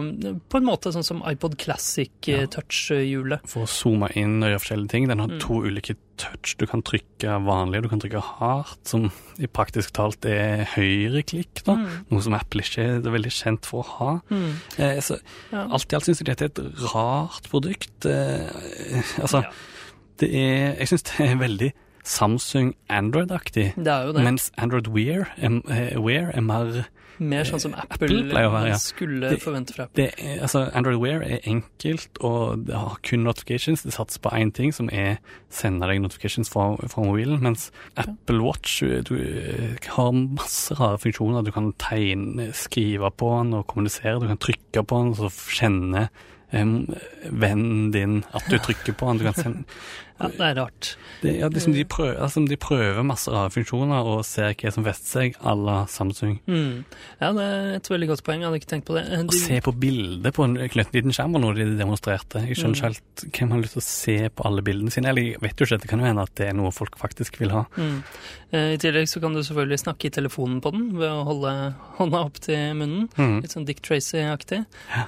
på 0.48 0.58
en 0.60 0.64
måte 0.68 0.92
sånn 0.94 1.04
som 1.06 1.22
iPod 1.28 1.56
Classic 1.60 2.10
eh, 2.28 2.46
Ja. 2.48 3.40
For 3.48 3.64
å 3.64 3.68
zoome 3.68 4.08
inn 4.16 4.38
og 4.42 4.50
gjøre 4.52 4.62
forskjellige 4.64 4.88
ting. 4.94 5.08
Den 5.08 5.18
har 5.20 5.28
Mm. 5.28 5.40
to 5.40 5.58
ulike 5.66 5.94
touch. 6.18 6.56
Du 6.58 6.66
kan 6.66 6.80
trykke 6.82 7.34
vanlig, 7.44 7.82
du 7.82 7.88
kan 7.88 8.00
trykke 8.00 8.20
hardt, 8.24 8.78
som 8.88 9.10
i 9.38 9.46
praktisk 9.46 9.92
talt 9.94 10.24
er 10.26 10.64
høyreklikk. 10.74 11.62
Mm. 11.68 11.84
Noe 12.10 12.22
som 12.24 12.34
Apple 12.34 12.62
ikke 12.64 12.86
er 12.96 13.00
veldig 13.12 13.30
kjent 13.30 13.68
for 13.68 13.84
å 13.84 13.86
ha. 13.98 14.10
Mm. 14.30 14.48
Eh, 14.78 14.98
så 15.04 15.18
Ja. 15.52 15.66
alt 15.70 15.92
i 15.92 15.96
alt 15.96 16.04
syns 16.08 16.18
jeg 16.22 16.26
dette 16.36 16.42
er 16.42 16.46
et 16.46 16.58
rart 16.94 17.17
produkt. 17.50 18.06
Eh, 18.06 19.02
altså, 19.20 19.42
det 20.20 20.30
er 20.34 20.74
Jeg 20.78 20.88
syns 20.92 21.02
det 21.02 21.20
er 21.30 21.36
veldig 21.36 21.72
Samsung 22.08 22.70
Android-aktig. 22.88 23.74
Det 23.76 23.86
er 23.92 24.06
jo 24.06 24.12
det. 24.16 24.22
Mens 24.24 24.50
Android 24.56 24.86
Wear 24.88 25.26
er, 25.36 25.58
eh, 25.68 25.98
Wear 26.00 26.30
er 26.34 26.40
mer 26.40 26.86
Mer 27.20 27.42
sånn 27.42 27.58
som 27.58 27.72
Apple, 27.74 28.06
Apple 28.06 28.28
pleier 28.30 28.46
å 28.46 28.52
være, 28.52 28.68
ja. 28.70 28.76
skulle 28.78 29.30
Det- 29.32 29.40
forvente 29.42 29.74
fra 29.74 29.84
Apple. 29.88 30.04
det 30.06 30.40
altså, 30.40 30.70
Android 30.72 31.00
Wear 31.02 31.20
er 31.26 31.40
enkelt, 31.50 32.08
og 32.22 32.64
det 32.66 32.76
har 32.76 32.96
kun 33.02 33.24
notifications. 33.24 33.82
Det 33.82 33.92
satser 33.92 34.20
på 34.20 34.30
én 34.38 34.52
ting, 34.54 34.70
som 34.72 34.88
er 34.92 35.18
sende 35.50 35.80
deg 35.88 36.00
notifications 36.00 36.48
fra, 36.48 36.76
fra 36.86 37.02
mobilen. 37.02 37.40
Mens 37.42 37.72
Apple 37.96 38.38
Watch 38.40 38.78
du, 39.02 39.16
eh, 39.16 39.76
har 39.96 40.12
masse 40.12 40.70
rare 40.78 40.96
funksjoner. 40.96 41.42
Du 41.44 41.50
kan 41.50 41.72
tegne, 41.72 42.52
skrive 42.54 43.10
på 43.10 43.42
den 43.42 43.52
og 43.54 43.66
kommunisere. 43.66 44.20
Du 44.20 44.28
kan 44.28 44.38
trykke 44.38 44.86
på 44.86 45.02
den 45.02 45.08
og 45.10 45.16
så 45.16 45.58
kjenne 45.58 46.08
em, 46.50 46.86
vennen 47.30 47.90
din 47.94 48.24
at 48.32 48.46
du 48.50 48.58
trykker 48.58 48.92
på 48.92 49.06
han. 49.06 49.18
Du 49.18 49.24
kan 49.24 49.34
sende 49.34 49.64
Ja, 50.18 50.28
det 50.34 50.46
er 50.48 50.56
rart. 50.58 50.90
Det, 51.22 51.32
ja, 51.38 51.48
liksom 51.50 51.74
de, 51.74 51.84
prøver, 51.86 52.16
altså, 52.22 52.42
de 52.46 52.56
prøver 52.58 53.04
masse 53.06 53.30
rare 53.30 53.50
funksjoner 53.54 54.08
og 54.10 54.24
ser 54.26 54.56
hva 54.58 54.72
som 54.74 54.86
fester 54.86 55.08
seg 55.08 55.38
à 55.38 55.54
la 55.54 55.76
Samsung. 55.90 56.38
Mm. 56.50 56.84
Ja, 57.20 57.30
det 57.36 57.44
er 57.44 57.70
et 57.76 57.90
veldig 57.90 58.10
godt 58.12 58.24
poeng. 58.26 58.42
Jeg 58.42 58.50
hadde 58.50 58.60
ikke 58.62 58.70
tenkt 58.72 58.88
på 58.90 58.96
det. 58.98 59.04
De... 59.12 59.22
Å 59.30 59.38
se 59.38 59.60
på 59.64 59.74
bilder 59.78 60.34
på 60.34 60.46
en 60.46 60.58
knøttliten 60.74 61.14
skjerm 61.14 61.36
var 61.36 61.44
noe 61.44 61.54
de 61.58 61.68
demonstrerte. 61.78 62.42
Jeg 62.48 62.58
skjønner 62.58 62.78
ikke 62.78 62.90
helt 62.90 63.24
hvem 63.38 63.54
har 63.54 63.62
lyst 63.62 63.78
til 63.78 63.84
å 63.84 63.86
se 63.88 64.18
på 64.34 64.48
alle 64.50 64.66
bildene 64.66 64.94
sine. 64.94 65.12
Eller 65.12 65.30
jeg 65.30 65.44
vet 65.44 65.62
jo 65.62 65.68
ikke, 65.68 65.80
det 65.84 65.92
kan 65.92 66.02
jo 66.02 66.10
hende 66.10 66.26
at 66.26 66.34
det 66.40 66.50
er 66.50 66.58
noe 66.58 66.74
folk 66.74 66.98
faktisk 67.00 67.40
vil 67.42 67.54
ha. 67.54 67.64
mm. 67.78 67.96
I 68.48 68.78
tillegg 68.80 69.04
så 69.10 69.20
kan 69.20 69.34
du 69.36 69.42
selvfølgelig 69.44 69.76
snakke 69.82 70.08
i 70.08 70.12
telefonen 70.14 70.62
på 70.64 70.70
den 70.72 70.86
ved 70.96 71.10
å 71.12 71.24
holde 71.28 71.50
hånda 71.98 72.20
opp 72.24 72.38
til 72.40 72.78
munnen. 72.78 73.02
Mm. 73.18 73.42
Litt 73.44 73.52
sånn 73.52 73.66
Dick 73.68 73.82
Tracy-aktig. 73.84 74.62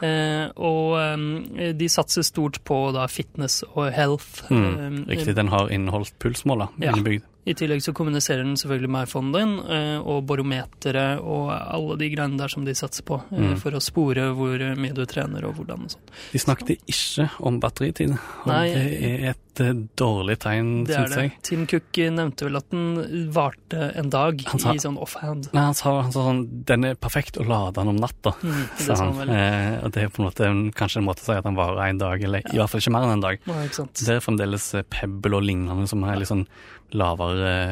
Eh, 0.04 0.50
og 0.60 0.98
eh, 1.00 1.70
de 1.72 1.88
satser 1.88 2.26
stort 2.26 2.60
på 2.68 2.82
da 2.92 3.06
fitness 3.08 3.62
og 3.70 3.88
health. 3.96 4.42
Mm. 4.52 4.99
Riktig, 5.08 5.36
den 5.36 5.48
har 5.48 5.68
inneholdt 5.68 6.18
pulsmåler 6.18 6.66
Ja. 6.80 6.92
innebygd. 6.92 7.24
I 7.48 7.54
tillegg 7.56 7.80
så 7.80 7.94
kommuniserer 7.96 8.44
den 8.44 8.54
selvfølgelig 8.60 8.90
med 8.92 9.08
iPhonen 9.08 9.32
din, 9.32 9.52
eh, 9.72 9.98
og 10.04 10.26
barometeret 10.28 11.22
og 11.24 11.48
alle 11.50 11.96
de 11.96 12.10
greiene 12.12 12.36
der 12.38 12.48
som 12.52 12.64
de 12.66 12.74
satser 12.76 13.02
på, 13.02 13.22
eh, 13.32 13.38
Mm. 13.40 13.56
for 13.58 13.70
å 13.72 13.80
spore 13.80 14.34
hvor 14.36 14.58
mye 14.76 14.92
du 14.94 15.04
trener 15.06 15.44
og 15.48 15.54
hvordan 15.56 15.84
og 15.84 15.90
sånn. 15.90 16.10
De 16.32 16.38
snakket 16.38 16.80
ikke 16.86 17.30
om 17.40 17.58
batteritid, 17.58 18.12
og 18.12 18.46
Nei. 18.46 18.68
det 18.68 19.02
er 19.02 19.30
et 19.30 19.60
eh, 19.60 19.72
dårlig 19.96 20.36
tegn, 20.38 20.84
Det 20.86 20.94
syns 20.96 21.16
jeg. 21.16 21.32
Tim 21.42 21.66
Cook 21.66 21.92
nevnte 21.92 22.44
vel 22.44 22.56
at 22.56 22.68
den 22.70 23.30
varte 23.32 23.96
en 23.96 24.10
dag 24.10 24.40
sa- 24.58 24.72
i 24.72 24.76
sånn 24.78 24.98
offhand. 25.00 25.48
Nei, 25.52 25.62
han 25.64 25.74
sa, 25.74 26.02
han 26.02 26.12
sa 26.12 26.20
sånn 26.20 26.64
Den 26.64 26.84
er 26.84 26.94
perfekt 26.94 27.36
å 27.40 27.46
lade 27.46 27.74
den 27.74 27.88
om 27.88 27.96
natta. 27.96 28.32
Mm, 28.42 28.68
sa 28.78 28.94
han. 28.96 29.14
han. 29.14 29.28
Eh, 29.30 29.84
og 29.84 29.92
det 29.92 30.02
er 30.04 30.08
på 30.08 30.20
en 30.22 30.28
måte 30.30 30.72
kanskje 30.74 30.98
en 30.98 31.04
måte 31.08 31.20
å 31.22 31.24
si 31.24 31.32
at 31.32 31.44
den 31.44 31.56
varer 31.56 31.88
en 31.88 31.98
dag, 31.98 32.22
eller 32.22 32.40
i 32.40 32.56
hvert 32.56 32.68
fall 32.70 32.80
ikke 32.80 32.92
mer 32.92 33.02
enn 33.08 33.12
en 33.16 33.20
dag. 33.20 33.38
Nei, 33.46 33.64
ikke 33.66 33.74
sant. 33.80 33.94
Det 33.94 34.08
er 34.08 34.20
fremdeles 34.20 34.84
Pebble 34.90 35.34
og 35.36 35.42
lignende 35.42 35.88
som 35.88 36.04
er 36.04 36.16
litt 36.16 36.28
sånn 36.28 36.46
lavere, 36.92 37.29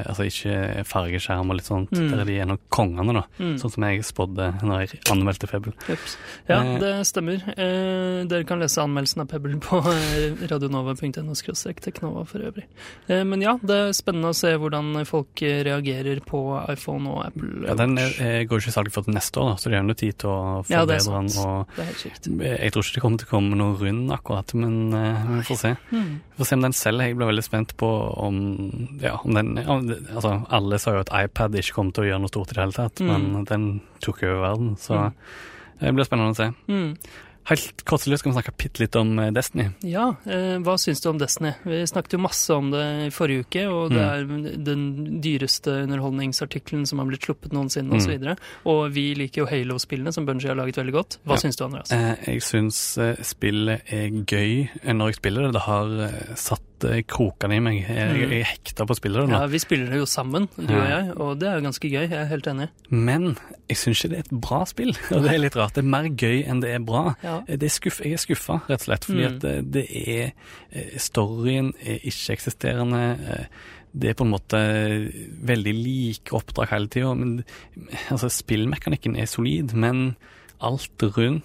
altså 0.09 0.27
ikke 0.29 0.85
fargeskjerm 0.89 1.51
og 1.51 1.57
litt 1.59 1.67
sånt. 1.69 1.91
Mm. 1.93 2.11
Der 2.13 2.21
er 2.21 2.25
de 2.25 2.39
en 2.41 2.51
av 2.55 2.59
kongene, 2.71 3.13
da. 3.15 3.25
Mm. 3.39 3.57
Sånn 3.61 3.73
som 3.75 3.83
jeg 3.89 4.05
spådde 4.05 4.49
når 4.63 4.81
jeg 4.87 5.01
anmeldte 5.11 5.47
Pebble. 5.51 5.73
Jeps. 5.89 6.17
Ja, 6.49 6.59
Eh. 6.63 6.79
det 6.79 6.93
stemmer. 7.07 7.43
Eh, 7.57 8.25
dere 8.29 8.45
kan 8.45 8.59
lese 8.61 8.83
anmeldelsen 8.83 9.23
av 9.23 9.29
Pebble 9.29 9.57
på 9.61 9.79
eh, 9.93 10.47
radionova.no 10.51 11.35
teknova 11.83 12.25
for 12.27 12.39
øvrig. 12.41 12.65
Eh, 13.09 13.25
men 13.25 13.41
ja, 13.43 13.57
det 13.63 13.77
er 13.89 13.93
spennende 13.97 14.33
å 14.33 14.37
se 14.37 14.55
hvordan 14.59 15.05
folk 15.09 15.43
eh, 15.43 15.63
reagerer 15.65 16.21
på 16.27 16.43
iPhone 16.73 17.09
og 17.09 17.27
Apple. 17.27 17.67
Ja, 17.69 17.75
Den 17.79 17.97
er, 17.99 18.13
eh, 18.21 18.45
går 18.49 18.61
ikke 18.63 18.73
i 18.73 18.77
salg 18.77 18.93
før 18.95 19.09
neste 19.13 19.41
år, 19.41 19.53
da, 19.53 19.57
så 19.57 19.71
det 19.71 19.79
er 19.79 19.87
jo 19.89 19.95
tid 19.99 20.19
til 20.19 20.31
å 20.31 20.65
Ja, 20.69 20.83
er 20.83 20.87
forbedre 20.87 21.19
den. 21.19 21.31
Og 21.39 21.67
Det 21.77 21.83
er 21.83 21.89
helt 21.89 22.03
kjipt. 22.05 22.29
jeg 22.63 22.73
tror 22.73 22.83
ikke 22.83 22.95
det 22.95 23.03
kommer 23.03 23.19
til 23.19 23.29
å 23.29 23.31
komme 23.31 23.57
noe 23.59 23.79
rund 23.79 24.11
akkurat, 24.13 24.55
men 24.55 24.93
eh, 24.95 25.27
vi 25.39 25.43
får 25.49 25.57
se. 25.63 25.77
Mm. 25.93 26.21
Vi 26.37 26.39
får 26.43 26.47
se 26.51 26.55
om 26.59 26.63
den 26.63 26.73
selger. 26.73 27.07
Jeg 27.09 27.17
ble 27.19 27.27
veldig 27.33 27.45
spent 27.45 27.77
på 27.77 27.89
om, 28.19 28.99
ja, 29.01 29.17
om 29.25 29.35
den 29.35 29.48
det- 29.55 29.67
altså, 30.15 30.47
Alle 30.51 30.79
sa 30.79 30.93
jo 30.93 31.01
at 31.01 31.09
iPad 31.13 31.53
ikke 31.55 31.73
kom 31.75 31.93
til 31.93 32.05
å 32.05 32.07
gjøre 32.09 32.21
noe 32.21 32.29
stort 32.29 32.51
i 32.51 32.55
det 32.55 32.63
hele 32.65 32.73
tatt, 32.73 32.95
Mm. 33.01 33.33
men 33.33 33.45
den 33.45 33.81
tok 34.01 34.21
jo 34.23 34.29
over 34.37 34.49
verden, 34.51 34.77
så 34.77 34.95
Mm. 34.99 35.13
det 35.81 35.95
blir 35.95 36.05
spennende 36.05 36.35
å 36.35 36.37
se. 36.37 36.53
Mm. 36.69 36.97
Helt 37.49 37.83
kort 37.87 38.03
til 38.03 38.13
slutt 38.13 38.19
skal 38.19 38.33
vi 38.33 38.43
snakke 38.43 38.57
bitte 38.59 38.79
litt 38.81 38.95
om 38.97 39.19
eh, 39.19 39.31
Destiny. 39.31 39.73
Ja, 39.81 40.11
eh, 40.27 40.59
hva 40.61 40.75
syns 40.77 41.01
du 41.01 41.09
om 41.09 41.17
Destiny? 41.19 41.55
Vi 41.65 41.83
snakket 41.87 42.13
jo 42.13 42.19
masse 42.19 42.51
om 42.55 42.71
det 42.71 43.07
i 43.07 43.09
forrige 43.09 43.47
uke, 43.47 43.63
og 43.73 43.89
det 43.91 44.03
er 44.05 44.27
den 44.59 45.21
dyreste 45.23 45.87
underholdningsartikkelen 45.87 46.87
som 46.87 46.99
har 46.99 47.07
blitt 47.07 47.23
sluppet 47.25 47.53
noensinne, 47.53 47.89
Mm. 47.89 47.97
osv. 47.97 48.29
Og, 48.29 48.39
og 48.67 48.93
vi 48.93 49.15
liker 49.15 49.43
jo 49.43 49.47
Halo-spillene, 49.47 50.13
som 50.13 50.27
Bunji 50.27 50.47
har 50.49 50.57
laget 50.57 50.77
veldig 50.77 50.93
godt. 50.93 51.17
Hva 51.27 51.37
Ja. 51.37 51.37
syns 51.37 51.57
du, 51.57 51.65
Andreas? 51.65 51.91
Eh, 51.91 52.17
jeg 52.27 52.41
syns 52.43 52.99
eh, 52.99 53.17
spillet 53.23 53.81
er 53.91 54.11
gøy 54.11 54.69
når 54.85 55.07
jeg 55.09 55.17
spiller 55.17 55.43
det. 55.47 55.53
Det 55.53 55.63
har 55.63 56.01
eh, 56.05 56.35
satt 56.35 56.61
eh, 56.85 57.03
krokene 57.03 57.57
i 57.57 57.61
meg. 57.61 57.79
Jeg, 57.89 57.97
jeg, 57.97 58.29
Mm. 58.29 58.33
er 58.39 58.45
hekta 58.45 58.87
på 58.87 58.95
å 58.95 58.97
spille 58.99 59.21
det 59.21 59.29
nå. 59.31 59.39
Ja, 59.41 59.47
Vi 59.47 59.59
spiller 59.59 59.91
det 59.91 59.99
jo 59.99 60.07
sammen, 60.07 60.49
du 60.57 60.75
og 60.75 60.89
jeg, 60.89 61.13
og 61.17 61.39
det 61.41 61.49
er 61.49 61.55
jo 61.59 61.65
ganske 61.67 61.91
gøy. 61.91 62.05
Jeg 62.09 62.13
er 62.13 62.27
helt 62.31 62.47
enig. 62.47 62.69
Men 62.91 63.37
jeg 63.69 63.77
syns 63.77 64.03
ikke 64.05 64.11
det 64.11 64.19
er 64.19 64.27
et 64.29 64.41
bra 64.41 64.61
spill. 64.65 64.93
Og 65.15 65.23
det 65.23 65.33
er 65.35 65.39
litt 65.39 65.57
rart. 65.57 65.75
Det 65.75 65.85
er 65.85 65.89
mer 65.89 66.09
gøy 66.09 66.45
enn 66.49 66.61
det 66.61 66.71
er 66.75 66.79
bra. 66.81 67.15
Ja. 67.23 67.41
Det 67.47 67.63
er 67.63 67.75
skuff, 67.75 68.01
jeg 68.05 68.13
er 68.13 68.23
skuffa, 68.23 68.61
rett 68.69 68.81
og 68.81 68.87
slett. 68.89 69.05
Fordi 69.09 69.25
Mm. 69.25 69.35
at 69.35 69.41
det, 69.41 69.57
det 69.73 69.87
er 69.91 70.33
eh, 70.73 70.99
Storyen 70.99 71.73
er 71.83 71.99
ikke-eksisterende. 72.05 73.03
eh, 73.29 73.45
Det 73.99 74.11
er 74.11 74.15
på 74.15 74.25
en 74.27 74.31
måte 74.35 74.59
veldig 75.49 75.73
like 75.75 76.35
oppdrag 76.37 76.69
hele 76.69 76.89
tida. 76.93 77.15
Altså, 78.13 78.29
spillmekanikken 78.29 79.17
er 79.19 79.25
solid, 79.27 79.73
men 79.75 80.17
alt 80.61 80.91
rundt 81.17 81.43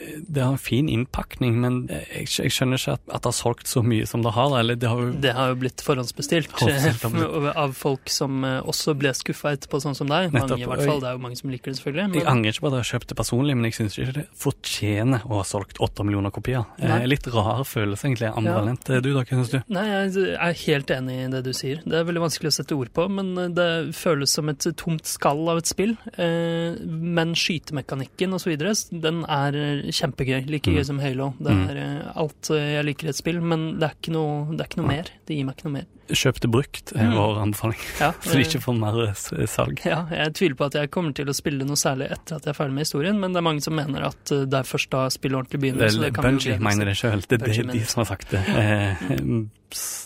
eh, 0.00 0.16
det 0.26 0.42
har 0.42 0.52
en 0.56 0.58
fin 0.60 0.88
innpakning, 0.90 1.54
men 1.62 1.76
jeg, 1.90 2.26
jeg 2.40 2.52
skjønner 2.56 2.80
ikke 2.80 2.94
at, 2.98 3.02
at 3.08 3.22
det 3.24 3.30
har 3.30 3.36
solgt 3.38 3.70
så 3.70 3.82
mye 3.86 4.06
som 4.10 4.24
det 4.26 4.32
har. 4.36 4.54
Eller 4.60 4.78
det 4.80 4.88
har 4.90 4.98
jo 5.04 5.10
Det 5.22 5.32
har 5.36 5.52
jo 5.52 5.58
blitt 5.62 5.84
forhåndsbestilt 5.86 6.50
Forhåndsbestilt. 6.50 7.54
av 7.56 7.72
folk 7.78 8.10
som 8.12 8.42
eh, 8.44 8.58
også 8.64 8.94
ble 8.98 9.12
skuffa 9.16 9.54
etterpå, 9.56 9.80
sånn 9.84 9.96
som 9.98 10.10
deg. 10.10 10.32
Mange 10.34 10.58
i 10.58 10.66
hvert 10.66 10.84
fall. 10.88 11.00
Det 11.04 11.10
er 11.12 11.18
jo 11.18 11.22
mange 11.26 11.38
som 11.40 11.52
liker 11.52 11.70
det, 11.70 11.78
selvfølgelig. 11.80 12.06
Jeg 12.08 12.24
Men, 12.24 12.32
angrer 12.34 12.54
ikke 12.56 12.64
på 12.66 12.70
at 12.72 12.76
jeg 12.78 12.84
har 12.84 12.90
kjøpt 12.94 13.12
det 13.14 13.18
personlig, 13.20 13.56
men 13.60 13.68
jeg 13.70 13.78
syns 13.78 13.98
ikke 14.00 14.16
det 14.20 14.26
fortjener 14.46 15.26
å 15.28 15.38
ha 15.40 15.44
solgt 15.46 15.80
åtte 15.84 16.04
millioner 16.06 16.32
kopier. 16.34 16.66
Nei. 16.80 17.00
Eh, 17.04 17.06
litt 17.12 17.28
rar 17.32 17.62
følelse, 17.68 18.08
egentlig. 18.10 18.32
Ambivalent. 18.34 18.90
Du 19.00 19.10
da, 19.12 19.22
hva 19.22 19.38
syns 19.38 19.52
du? 19.54 19.60
nei, 19.72 19.86
jeg 19.92 20.34
er 20.34 20.58
helt 20.64 20.90
enig 20.96 21.18
i 21.24 21.28
det 21.36 21.44
du 21.46 21.52
sier. 21.56 21.82
Det 21.84 22.00
er 22.00 22.08
veldig 22.08 22.24
vanskelig 22.26 22.50
å 22.50 22.56
sette 22.58 22.76
ord 22.78 22.90
på, 22.96 23.06
men 23.12 23.32
eh, 23.44 23.50
det 23.54 23.68
føles 23.98 24.32
som 24.34 24.48
et 24.52 24.66
tomt 24.80 25.06
skall 25.08 25.44
av 25.52 25.60
et 25.62 25.68
spill. 25.70 25.94
Eh, 26.16 26.78
Men 27.20 27.34
skytemekanikken 27.38 28.34
osv., 28.36 28.56
den 29.04 29.20
er 29.28 29.56
eh, 29.58 29.59
kjempegøy. 29.90 30.46
Like 30.50 30.70
gøy 30.70 30.80
Mm. 30.80 30.84
som 30.86 30.98
Halo. 31.00 31.32
Det 31.38 31.52
Mm. 31.52 31.68
er 31.70 31.76
eh, 31.76 32.12
alt 32.16 32.50
eh, 32.50 32.74
jeg 32.76 32.84
liker 32.84 33.06
i 33.06 33.10
et 33.10 33.16
spill, 33.16 33.40
men 33.40 33.78
det 33.78 33.88
er 33.90 33.94
ikke 34.00 34.12
noe, 34.12 34.50
det 34.56 34.60
er 34.60 34.68
ikke 34.70 34.80
noe 34.82 34.88
mer. 34.88 35.04
Det 35.26 35.36
gir 35.36 35.44
meg 35.44 35.56
ikke 35.56 35.64
noe 35.68 35.72
mer. 35.80 35.86
Kjøp 36.10 36.40
det 36.42 36.50
brukt, 36.50 36.92
er 36.96 37.06
Mm. 37.10 37.14
vår 37.16 37.38
anbefaling. 37.44 37.80
Ja, 38.00 38.10
Så 38.26 38.34
eh, 38.36 38.42
ikke 38.44 38.60
får 38.64 38.76
mer 38.80 38.98
eh, 39.08 39.46
salg. 39.46 39.80
Ja, 39.86 40.02
jeg 40.10 40.34
tviler 40.34 40.56
på 40.58 40.66
at 40.70 40.74
jeg 40.80 40.90
kommer 40.90 41.14
til 41.14 41.30
å 41.30 41.34
spille 41.36 41.64
noe 41.68 41.78
særlig 41.80 42.10
etter 42.10 42.36
at 42.40 42.44
jeg 42.48 42.54
er 42.54 42.58
ferdig 42.58 42.74
med 42.76 42.86
historien, 42.86 43.20
men 43.20 43.32
det 43.32 43.40
er 43.42 43.46
mange 43.46 43.62
som 43.64 43.74
mener 43.78 44.08
at 44.10 44.32
eh, 44.34 44.44
det 44.50 44.60
er 44.60 44.68
først 44.68 44.90
da 44.90 45.06
spillet 45.10 45.38
ordentlig 45.42 45.60
begynner. 45.64 45.88
så 45.94 46.02
det 46.04 46.12
kan 46.16 46.26
Bungie 46.28 46.58
mener 46.58 46.90
det 46.90 46.96
sjøl. 47.00 47.22
Det 47.26 47.40
er 47.40 47.46
det 47.46 47.68
de 47.72 47.84
som 47.86 48.02
har 48.04 48.10
sagt 48.12 48.30
det. 48.34 48.42
Eh, 48.50 49.08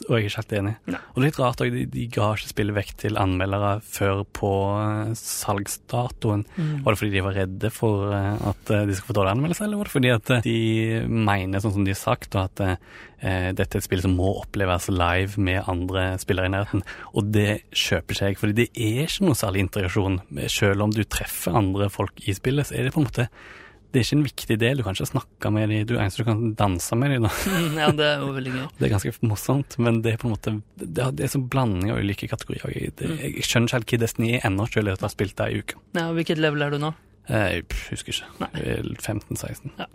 og 0.05 0.13
jeg 0.13 0.27
er 0.27 0.29
ikke 0.29 0.37
helt 0.43 0.53
enig. 0.59 0.73
Nei. 0.93 0.99
Og 1.15 1.15
det 1.17 1.23
er 1.23 1.29
litt 1.31 1.39
rart 1.41 1.61
òg, 1.65 1.71
de, 1.73 1.85
de 1.89 2.03
ga 2.13 2.27
ikke 2.37 2.51
spillet 2.51 2.77
vekk 2.77 2.91
til 3.01 3.17
anmeldere 3.17 3.71
før 3.81 4.19
på 4.37 4.51
salgsdatoen. 5.17 6.45
Mm. 6.59 6.75
Var 6.85 6.93
det 6.93 7.01
fordi 7.01 7.15
de 7.15 7.23
var 7.25 7.37
redde 7.39 7.71
for 7.73 8.13
at 8.15 8.69
de 8.69 8.97
skulle 8.97 9.09
få 9.13 9.17
dårlig 9.21 9.33
anmeldelse, 9.37 9.65
eller 9.65 9.81
var 9.81 9.89
det 9.89 9.95
fordi 9.95 10.13
at 10.15 10.33
de 10.45 10.57
mener, 11.09 11.63
sånn 11.65 11.77
som 11.79 11.87
de 11.89 11.95
har 11.95 12.01
sagt, 12.01 12.37
og 12.37 12.51
at 12.51 12.79
dette 13.25 13.79
er 13.79 13.81
et 13.81 13.87
spill 13.87 14.03
som 14.05 14.15
må 14.19 14.35
oppleves 14.43 14.91
live 14.93 15.41
med 15.41 15.65
andre 15.71 16.13
spillere 16.21 16.51
i 16.51 16.55
nærheten? 16.55 16.85
Og 17.17 17.33
det 17.35 17.65
kjøper 17.73 18.21
jeg, 18.21 18.39
fordi 18.41 18.57
det 18.63 18.69
er 18.77 19.07
ikke 19.07 19.29
noe 19.29 19.39
særlig 19.39 19.65
integrasjon. 19.65 20.21
Selv 20.53 20.85
om 20.85 20.93
du 20.95 21.03
treffer 21.09 21.57
andre 21.57 21.89
folk 21.93 22.21
i 22.29 22.37
spillet, 22.37 22.69
så 22.69 22.77
er 22.77 22.89
det 22.89 22.97
på 22.97 23.03
en 23.03 23.09
måte 23.09 23.29
det 23.95 24.01
er 24.01 24.07
ikke 24.09 24.17
en 24.17 24.27
viktig 24.27 24.55
del. 24.59 24.79
Du 24.81 24.83
kan 24.83 24.97
ikke 24.97 25.07
snakke 25.07 25.51
med 25.55 25.71
dem, 25.71 25.85
du 25.87 25.93
eneste 25.95 26.25
du 26.25 26.27
kan 26.27 26.41
danse 26.59 26.97
med 26.99 27.13
dem. 27.15 27.29
da. 27.29 27.31
ja, 27.85 27.93
det 27.95 28.09
er 28.09 28.25
jo 28.25 28.33
veldig 28.35 28.55
gøy. 28.57 28.65
Det 28.81 28.89
er 28.89 28.93
ganske 28.97 29.13
morsomt, 29.23 29.77
men 29.79 30.01
det 30.03 30.17
er 30.17 30.19
på 30.19 30.27
en 30.27 30.35
måte 30.35 30.57
det 30.83 31.05
er, 31.05 31.15
det 31.15 31.29
er 31.29 31.31
sånn 31.37 31.47
blanding 31.53 31.93
av 31.95 32.01
ulike 32.03 32.27
kategorier. 32.27 32.75
Jeg, 32.75 32.97
det, 32.99 33.13
jeg, 33.21 33.37
jeg 33.39 33.47
skjønner 33.47 33.71
ikke 33.71 33.79
helt 33.79 33.95
hva 33.95 34.01
Destiny 34.03 34.33
er 34.35 34.49
ennå, 34.51 34.67
selv 34.67 34.91
etter 34.91 35.07
å 35.07 35.07
ha 35.07 35.15
spilt 35.15 35.37
det 35.39 35.47
i 35.47 35.63
uka. 35.63 35.79
Ja, 35.95 36.09
hvilket 36.17 36.43
level 36.43 36.67
er 36.67 36.75
du 36.75 36.81
nå? 36.83 36.91
Eh, 37.29 37.57
Jeg 37.57 37.65
husker 37.91 38.13
ikke. 38.13 38.49
Eh, 38.61 38.83
15-16. 39.01 39.71
Ja. 39.79 39.87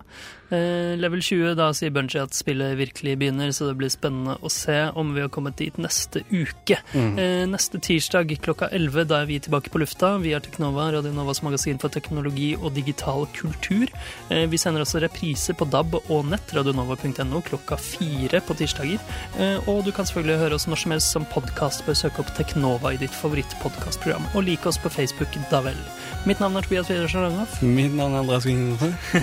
level 0.98 1.22
20, 1.22 1.52
da 1.54 1.68
sier 1.78 1.92
Bunji 1.94 2.18
at 2.18 2.34
spillet 2.34 2.74
virkelig 2.80 3.12
begynner, 3.22 3.52
så 3.54 3.68
det 3.68 3.76
blir 3.78 3.92
spennende 3.94 4.34
å 4.42 4.50
se 4.50 4.90
om 4.98 5.12
vi 5.14 5.22
har 5.22 5.30
kommet 5.30 5.60
dit 5.62 5.76
neste 5.78 6.24
uke. 6.32 6.80
Mm. 6.96 7.20
Eh, 7.22 7.44
neste 7.52 7.78
tirsdag 7.78 8.34
klokka 8.42 8.72
11, 8.74 9.06
da 9.12 9.20
er 9.22 9.28
vi 9.30 9.38
tilbake 9.40 9.70
på 9.70 9.78
lufta. 9.84 10.16
Vi 10.24 10.34
er 10.34 10.42
Teknova, 10.42 10.88
Radio 10.96 11.14
Novas 11.14 11.44
magasin 11.46 11.78
for 11.78 11.94
teknologi 11.94 12.56
og 12.58 12.74
digital 12.74 13.28
kultur. 13.38 13.86
Eh, 14.32 14.48
vi 14.50 14.58
sender 14.58 14.82
også 14.82 15.04
reprise 15.06 15.54
på 15.54 15.70
DAB 15.70 16.00
og 16.10 16.26
nett, 16.32 16.50
radionova.no, 16.58 17.44
klokka 17.46 17.78
fire 17.78 18.42
på 18.42 18.58
tirsdager. 18.58 18.98
Eh, 19.38 19.70
og 19.70 19.86
du 19.86 19.92
kan 19.92 20.10
selvfølgelig 20.10 20.42
høre 20.42 20.58
oss 20.58 20.66
når 20.66 20.82
som 20.82 20.92
helst 20.98 21.14
som 21.14 21.30
podkast. 21.30 21.86
Bør 21.86 21.94
søke 21.94 22.26
opp 22.26 22.34
Teknova 22.34 22.96
i 22.96 22.98
ditt 22.98 23.14
favorittpodkastprogram. 23.14 24.26
Og 24.34 24.50
like 24.50 24.66
oss 24.66 24.82
på 24.82 24.90
Facebook, 24.90 25.30
da 25.54 25.62
vel. 25.62 25.78
Mitt 26.26 26.42
navn 26.42 26.58
er 26.58 26.66
Tobias 26.66 26.90
Federsen 26.90 27.19
Rangoff. 27.26 27.62
Mitt 27.62 27.96
navn 27.96 28.14
er 28.14 28.24
Andreas 28.24 28.46
Winghoff. 28.46 29.14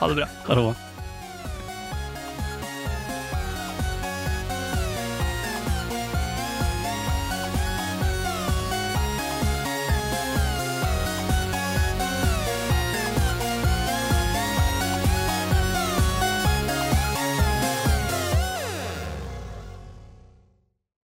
Ha 0.00 0.08
det 0.08 0.16
bra. 0.22 0.28
Ha 0.48 0.54
det 0.54 0.62
bra. 0.68 0.85